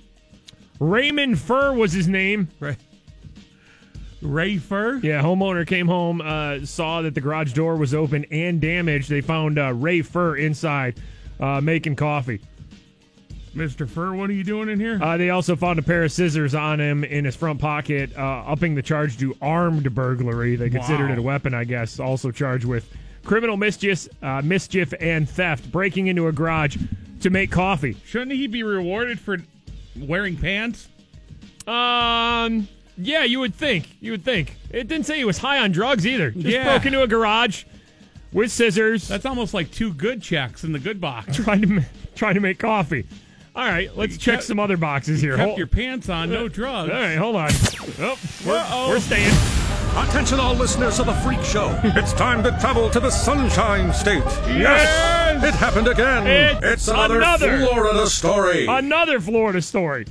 [0.88, 2.48] Raymond Fur was his name.
[2.60, 2.76] Right.
[4.20, 4.98] Ray Fur?
[5.02, 9.08] Yeah, homeowner came home, uh, saw that the garage door was open and damaged.
[9.10, 11.00] They found uh, Ray Fur inside
[11.40, 12.40] uh, making coffee.
[13.54, 13.88] Mr.
[13.88, 14.98] Fur, what are you doing in here?
[15.00, 18.20] Uh, they also found a pair of scissors on him in his front pocket, uh,
[18.46, 20.56] upping the charge to armed burglary.
[20.56, 21.12] They considered Wow.
[21.12, 22.00] it a weapon, I guess.
[22.00, 22.90] Also charged with
[23.24, 26.76] criminal mischief, uh, mischief and theft, breaking into a garage
[27.20, 27.96] to make coffee.
[28.06, 29.38] Shouldn't he be rewarded for
[29.96, 30.88] wearing pants?
[31.66, 32.68] Um,
[32.98, 33.88] yeah, you would think.
[34.00, 34.56] You would think.
[34.70, 36.30] It didn't say he was high on drugs either.
[36.30, 36.64] Just Yeah.
[36.64, 37.64] broke into a garage
[38.32, 39.08] with scissors.
[39.08, 41.36] That's almost like two good checks in the good box.
[41.36, 41.84] trying to
[42.14, 43.04] trying to make coffee.
[43.56, 45.36] All right, let's You check kept- some other boxes here.
[45.36, 46.90] Kept Hold- your pants on, no drugs.
[46.92, 47.50] All right, hold on.
[48.00, 49.32] Oh, we're, we're staying.
[49.96, 51.78] Attention, all listeners of the Freak Show.
[51.84, 54.24] It's time to travel to the Sunshine State.
[54.48, 55.44] Yes.
[55.44, 56.26] It happened again.
[56.64, 58.66] It's another, another- Florida story.
[58.66, 60.06] Another Florida story.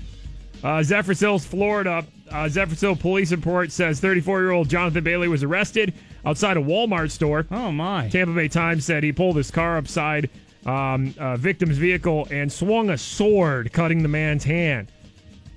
[0.63, 2.05] Uh, Zephyrhills, Florida.
[2.31, 5.93] Uh, Zephyr Hill police report says 34 year old Jonathan Bailey was arrested
[6.25, 7.45] outside a Walmart store.
[7.51, 8.07] Oh, my.
[8.07, 10.29] Tampa Bay Times said he pulled his car upside
[10.65, 14.91] um, a victim's vehicle and swung a sword, cutting the man's hand.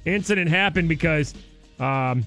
[0.05, 1.35] Incident happened because
[1.79, 2.27] um,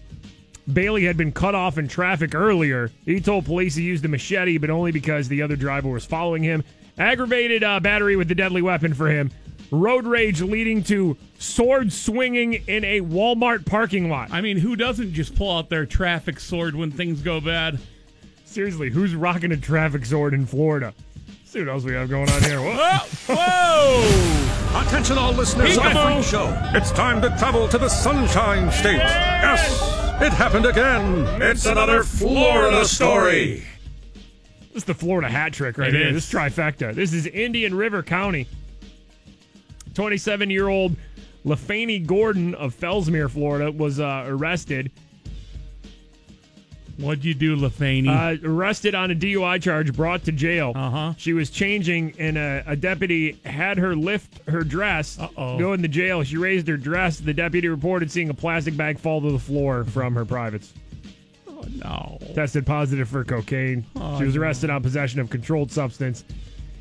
[0.71, 2.91] Bailey had been cut off in traffic earlier.
[3.05, 6.43] He told police he used a machete, but only because the other driver was following
[6.43, 6.63] him.
[6.97, 9.31] Aggravated uh, battery with the deadly weapon for him.
[9.71, 14.31] Road rage leading to sword swinging in a Walmart parking lot.
[14.31, 17.79] I mean, who doesn't just pull out their traffic sword when things go bad?
[18.45, 20.93] Seriously, who's rocking a traffic sword in Florida?
[21.49, 22.61] See what else we have going on here.
[22.61, 22.99] Whoa!
[23.27, 24.81] Whoa!
[24.85, 26.55] Attention, all listeners of the Freak Show.
[26.75, 28.97] It's time to travel to the Sunshine State.
[28.97, 30.21] Yes.
[30.21, 31.25] It happened again.
[31.41, 33.63] It's another Florida story.
[34.61, 36.09] This is the Florida hat trick right It here.
[36.09, 36.13] is.
[36.13, 36.93] This trifecta.
[36.93, 38.47] This is Indian River County.
[39.95, 40.95] 27 year old
[41.47, 44.91] LaFaney Gordon of Fellsmere, Florida, was uh, arrested.
[46.99, 48.09] What'd you do, LaFaney?
[48.09, 50.73] Uh, arrested on a DUI charge, brought to jail.
[50.75, 51.13] Uh-huh.
[51.17, 55.57] She was changing, and a, a deputy had her lift her dress, Uh-oh.
[55.57, 56.23] go in the jail.
[56.23, 57.19] She raised her dress.
[57.19, 60.73] The deputy reported seeing a plastic bag fall to the floor from her privates.
[61.47, 62.17] oh, no.
[62.35, 63.85] tested positive for cocaine.
[63.95, 64.41] Oh, she was no.
[64.41, 66.25] arrested on possession of controlled substance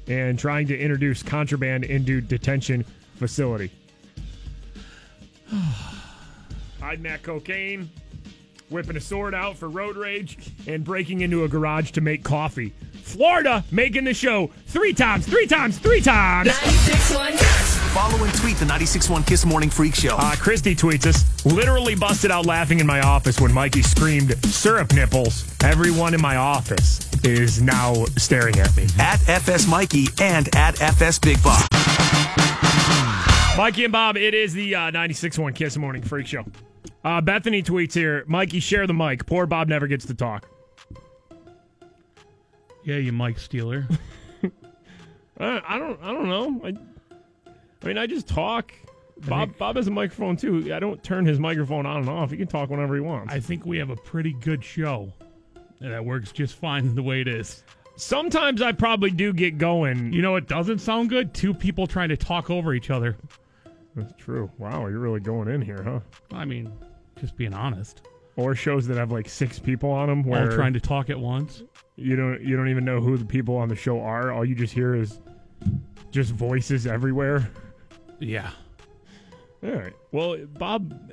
[0.09, 2.85] and trying to introduce contraband into detention
[3.17, 3.71] facility.
[6.81, 7.91] Hiding that cocaine,
[8.71, 12.73] whipping a sword out for road rage, and breaking into a garage to make coffee.
[13.03, 16.51] Florida making the show three times, three times, three times.
[17.95, 20.17] Follow and tweet the 96.1 Kiss Morning Freak Show.
[20.19, 24.93] Uh, Christy tweets us, literally busted out laughing in my office when Mikey screamed, syrup
[24.93, 25.51] nipples.
[25.65, 28.87] Everyone in my office is now staring at me.
[28.99, 31.67] At FS Mikey and at FS Big Bob.
[33.57, 36.45] Mikey and Bob, it is the uh, 96.1 Kiss Morning Freak Show.
[37.05, 39.27] Uh, Bethany tweets here, Mikey, share the mic.
[39.27, 40.49] Poor Bob never gets to talk.
[42.85, 43.87] Yeah, you Mike stealer.
[45.41, 46.61] Uh, I don't I don't know.
[46.65, 46.73] I,
[47.83, 48.73] I mean, I just talk.
[49.29, 50.75] Bob Bob has a microphone too.
[50.75, 52.31] I don't turn his microphone on and off.
[52.33, 53.33] He can talk whenever he wants.
[53.33, 55.13] I think we have a pretty good show.
[55.81, 57.63] And that works just fine the way it is.
[57.95, 60.13] Sometimes I probably do get going.
[60.13, 61.33] You know it doesn't sound good?
[61.35, 63.17] Two people trying to talk over each other.
[63.99, 64.51] That's true.
[64.59, 66.01] Wow, you're really going in here, huh?
[66.33, 66.73] I mean,
[67.21, 68.03] just being honest.
[68.37, 71.19] Or shows that have like six people on them, where All trying to talk at
[71.19, 71.63] once.
[71.97, 74.31] you don't you don't even know who the people on the show are.
[74.31, 75.19] All you just hear is
[76.13, 77.51] just voices everywhere.
[78.21, 78.51] Yeah.
[79.65, 79.93] All right.
[80.13, 81.13] Well, Bob,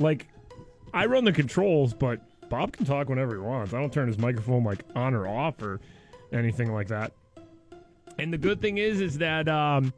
[0.00, 0.26] like,
[0.92, 3.72] I run the controls, but Bob can talk whenever he wants.
[3.72, 5.80] I don't turn his microphone like on or off or
[6.32, 7.12] anything like that.
[8.18, 9.92] And the good thing is, is that um,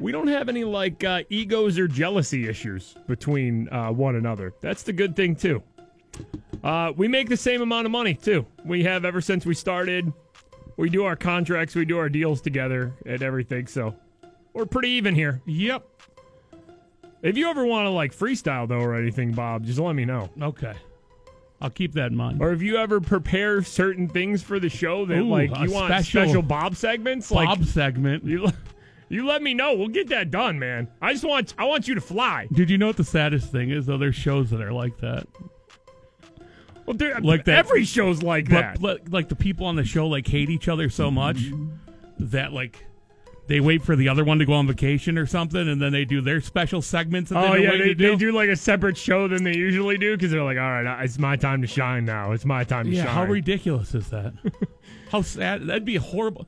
[0.00, 4.54] we don't have any like uh, egos or jealousy issues between uh, one another.
[4.60, 5.62] That's the good thing too.
[6.64, 8.46] Uh, we make the same amount of money too.
[8.64, 10.12] We have ever since we started.
[10.76, 13.66] We do our contracts, we do our deals together, and everything.
[13.66, 13.94] So
[14.54, 15.42] we're pretty even here.
[15.46, 15.86] Yep.
[17.22, 20.30] If you ever want to like freestyle though or anything, Bob, just let me know.
[20.40, 20.72] Okay.
[21.60, 22.40] I'll keep that in mind.
[22.40, 25.88] Or if you ever prepare certain things for the show that Ooh, like you want
[25.88, 28.24] special- special, Bob segments, Bob like segment.
[28.24, 28.48] you,
[29.10, 29.74] you let me know.
[29.74, 30.88] We'll get that done, man.
[31.02, 32.48] I just want I want you to fly.
[32.52, 33.84] Did you know what the saddest thing is?
[33.84, 35.26] Though there's shows that are like that.
[36.86, 38.82] Well, dude, Like that- every show's like But, that.
[38.82, 41.38] like, like the people on the show like hate each other so much
[42.18, 42.84] that like
[43.46, 46.04] they wait for the other one to go on vacation or something, and then they
[46.04, 47.32] do their special segments.
[47.32, 48.10] Oh yeah, they, to do.
[48.10, 51.04] they do like a separate show than they usually do because they're like, all right,
[51.04, 52.30] it's my time to shine now.
[52.32, 53.14] It's my time to Yeah, shine.
[53.14, 54.34] how ridiculous is that?
[55.10, 55.66] how sad?
[55.66, 56.46] That'd be horrible.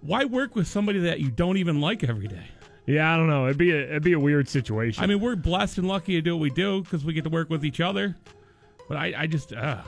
[0.00, 2.44] Why work with somebody that you don't even like every day?
[2.86, 3.44] yeah, I don't know.
[3.46, 5.04] It'd be a, it'd be a weird situation.
[5.04, 7.30] I mean, we're blessed and lucky to do what we do because we get to
[7.30, 8.16] work with each other.
[8.88, 9.82] But I, I just, uh,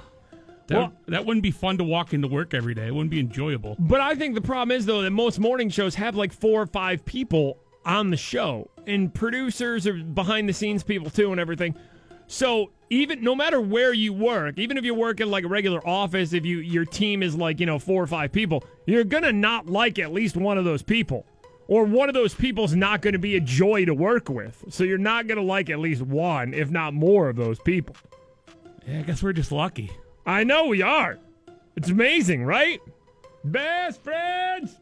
[0.67, 2.89] that, Well- that wouldn't be fun to walk into work every day.
[2.89, 3.77] It wouldn't be enjoyable.
[3.79, 6.67] But I think the problem is though that most morning shows have like four or
[6.67, 11.75] five people on the show, and producers or behind the scenes people too, and everything.
[12.31, 15.85] So even no matter where you work, even if you work in like a regular
[15.87, 19.33] office, if you your team is like you know four or five people, you're gonna
[19.33, 21.27] not like at least one of those people,
[21.67, 24.65] or one of those people's not gonna be a joy to work with.
[24.69, 27.97] So you're not gonna like at least one, if not more, of those people.
[28.87, 29.91] Yeah, I guess we're just lucky.
[30.25, 31.19] I know we are.
[31.75, 32.81] It's amazing, right?
[33.43, 34.79] Best friends.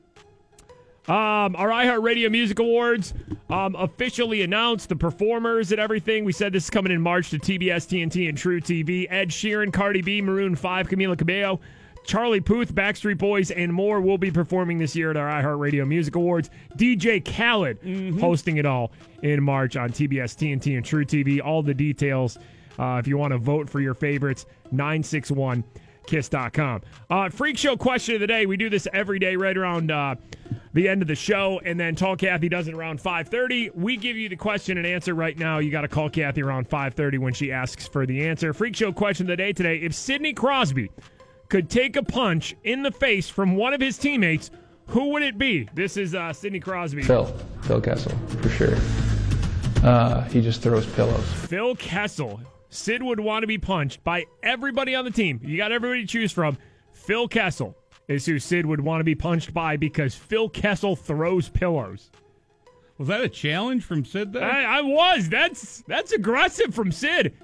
[1.08, 3.14] Um, our iHeartRadio Music Awards
[3.48, 6.24] um, officially announced the performers and everything.
[6.24, 9.06] We said this is coming in March to TBS, TNT, and truTV.
[9.08, 11.60] Ed Sheeran, Cardi B, Maroon 5, Camila Cabello,
[12.04, 16.14] Charlie Puth, Backstreet Boys, and more will be performing this year at our iHeartRadio Music
[16.14, 16.50] Awards.
[16.76, 17.78] DJ Khaled
[18.20, 18.92] hosting it all
[19.22, 21.42] in March on TBS, TNT, and truTV.
[21.42, 22.36] All the details
[22.78, 25.64] uh, if you want to vote for your favorites, 961
[26.08, 26.82] kiss.com.
[27.08, 28.46] Uh, freak show question of the day.
[28.46, 30.16] We do this every day right around uh,
[30.72, 33.74] the end of the show, and then Tall Kathy does it around 5.30.
[33.74, 35.58] We give you the question and answer right now.
[35.58, 38.52] You got to call Kathy around 5.30 when she asks for the answer.
[38.52, 39.78] Freak show question of the day today.
[39.78, 40.90] If Sidney Crosby
[41.48, 44.50] could take a punch in the face from one of his teammates,
[44.88, 45.68] who would it be?
[45.74, 47.02] This is uh, Sidney Crosby.
[47.02, 47.26] Phil,
[47.62, 48.76] Phil Kessel, for sure.
[49.82, 51.24] Uh, he just throws pillows.
[51.46, 52.40] Phil Kessel.
[52.70, 55.40] Sid would want to be punched by everybody on the team.
[55.42, 56.58] You got everybody to choose from.
[56.92, 57.76] Phil Kessel
[58.08, 62.10] is who Sid would want to be punched by because Phil Kessel throws pillows.
[62.98, 64.42] Was that a challenge from Sid there?
[64.42, 65.28] I, I was.
[65.28, 67.36] That's that's aggressive from Sid.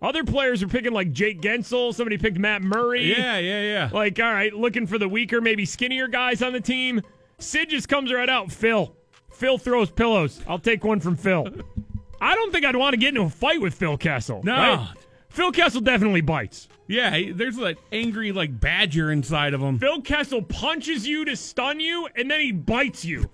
[0.00, 1.94] Other players are picking like Jake Guentzel.
[1.94, 3.04] Somebody picked Matt Murray.
[3.04, 3.90] Yeah, yeah, yeah.
[3.92, 7.02] Like, all right, looking for the weaker, maybe skinnier guys on the team.
[7.38, 8.50] Sid just comes right out.
[8.50, 8.94] Phil.
[9.30, 10.40] Phil throws pillows.
[10.46, 11.46] I'll take one from Phil.
[12.22, 14.42] I don't think I'd want to get into a fight with Phil Kessel.
[14.44, 14.54] No.
[14.54, 14.88] right?
[15.28, 16.68] Phil Kessel definitely bites.
[16.86, 19.78] Yeah, there's that angry like badger inside of him.
[19.78, 23.28] Phil Kessel punches you to stun you, and then he bites you.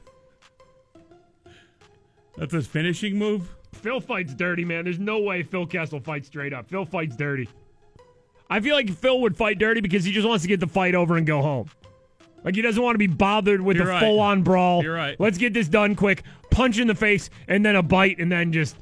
[2.36, 3.54] That's his finishing move.
[3.74, 4.84] Phil fights dirty, man.
[4.84, 6.70] There's no way Phil Kessel fights straight up.
[6.70, 7.48] Phil fights dirty.
[8.48, 10.94] I feel like Phil would fight dirty because he just wants to get the fight
[10.94, 11.68] over and go home.
[12.44, 14.00] Like he doesn't want to be bothered with the right.
[14.00, 14.82] full on brawl.
[14.82, 15.18] You're right.
[15.18, 16.22] Let's get this done quick.
[16.50, 18.76] Punch in the face and then a bite and then just.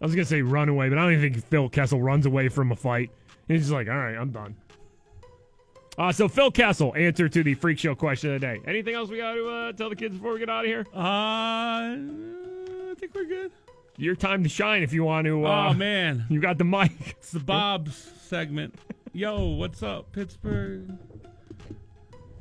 [0.00, 2.48] I was gonna say run away, but I don't even think Phil Kessel runs away
[2.48, 3.10] from a fight.
[3.46, 4.56] He's just like, all right, I'm done.
[5.98, 8.60] Uh, so Phil Kessel, answer to the freak show question of the day.
[8.66, 10.86] Anything else we got to uh, tell the kids before we get out of here?
[10.94, 13.52] Uh, I think we're good.
[13.98, 15.44] Your time to shine if you want to.
[15.46, 16.92] Uh, oh man, you got the mic.
[17.18, 18.74] It's the Bob's segment.
[19.12, 20.98] Yo, what's up, Pittsburgh?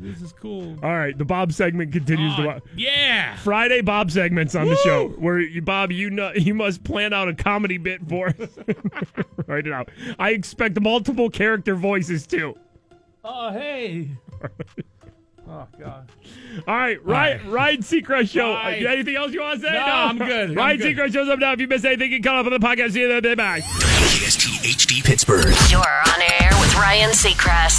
[0.02, 0.78] This is cool.
[0.82, 2.34] All right, the Bob segment continues.
[2.40, 3.36] Oh, to ah, yeah.
[3.38, 7.28] Friday Bob segments on the show where you, Bob, you know, you must plan out
[7.28, 8.36] a comedy bit for us.
[9.48, 9.90] Write it out.
[10.18, 12.58] I expect multiple character voices too.
[13.24, 14.10] Oh hey.
[15.52, 16.10] Oh God.
[16.66, 18.54] All right, Ryan, Ryan Seacrest show.
[18.54, 18.76] Uh, Bye.
[18.88, 19.74] Anything else you want to say?
[19.74, 20.52] No, I'm good.
[20.52, 20.96] I'm Ryan good.
[20.96, 21.52] Seacrest shows up now.
[21.52, 22.94] If you missed anything, you can call up on the podcast.
[22.94, 23.36] See you then.
[23.36, 23.60] Bye.
[23.60, 25.54] KST HD Pittsburgh.
[25.70, 27.62] You're on air with Ryan Seacrest.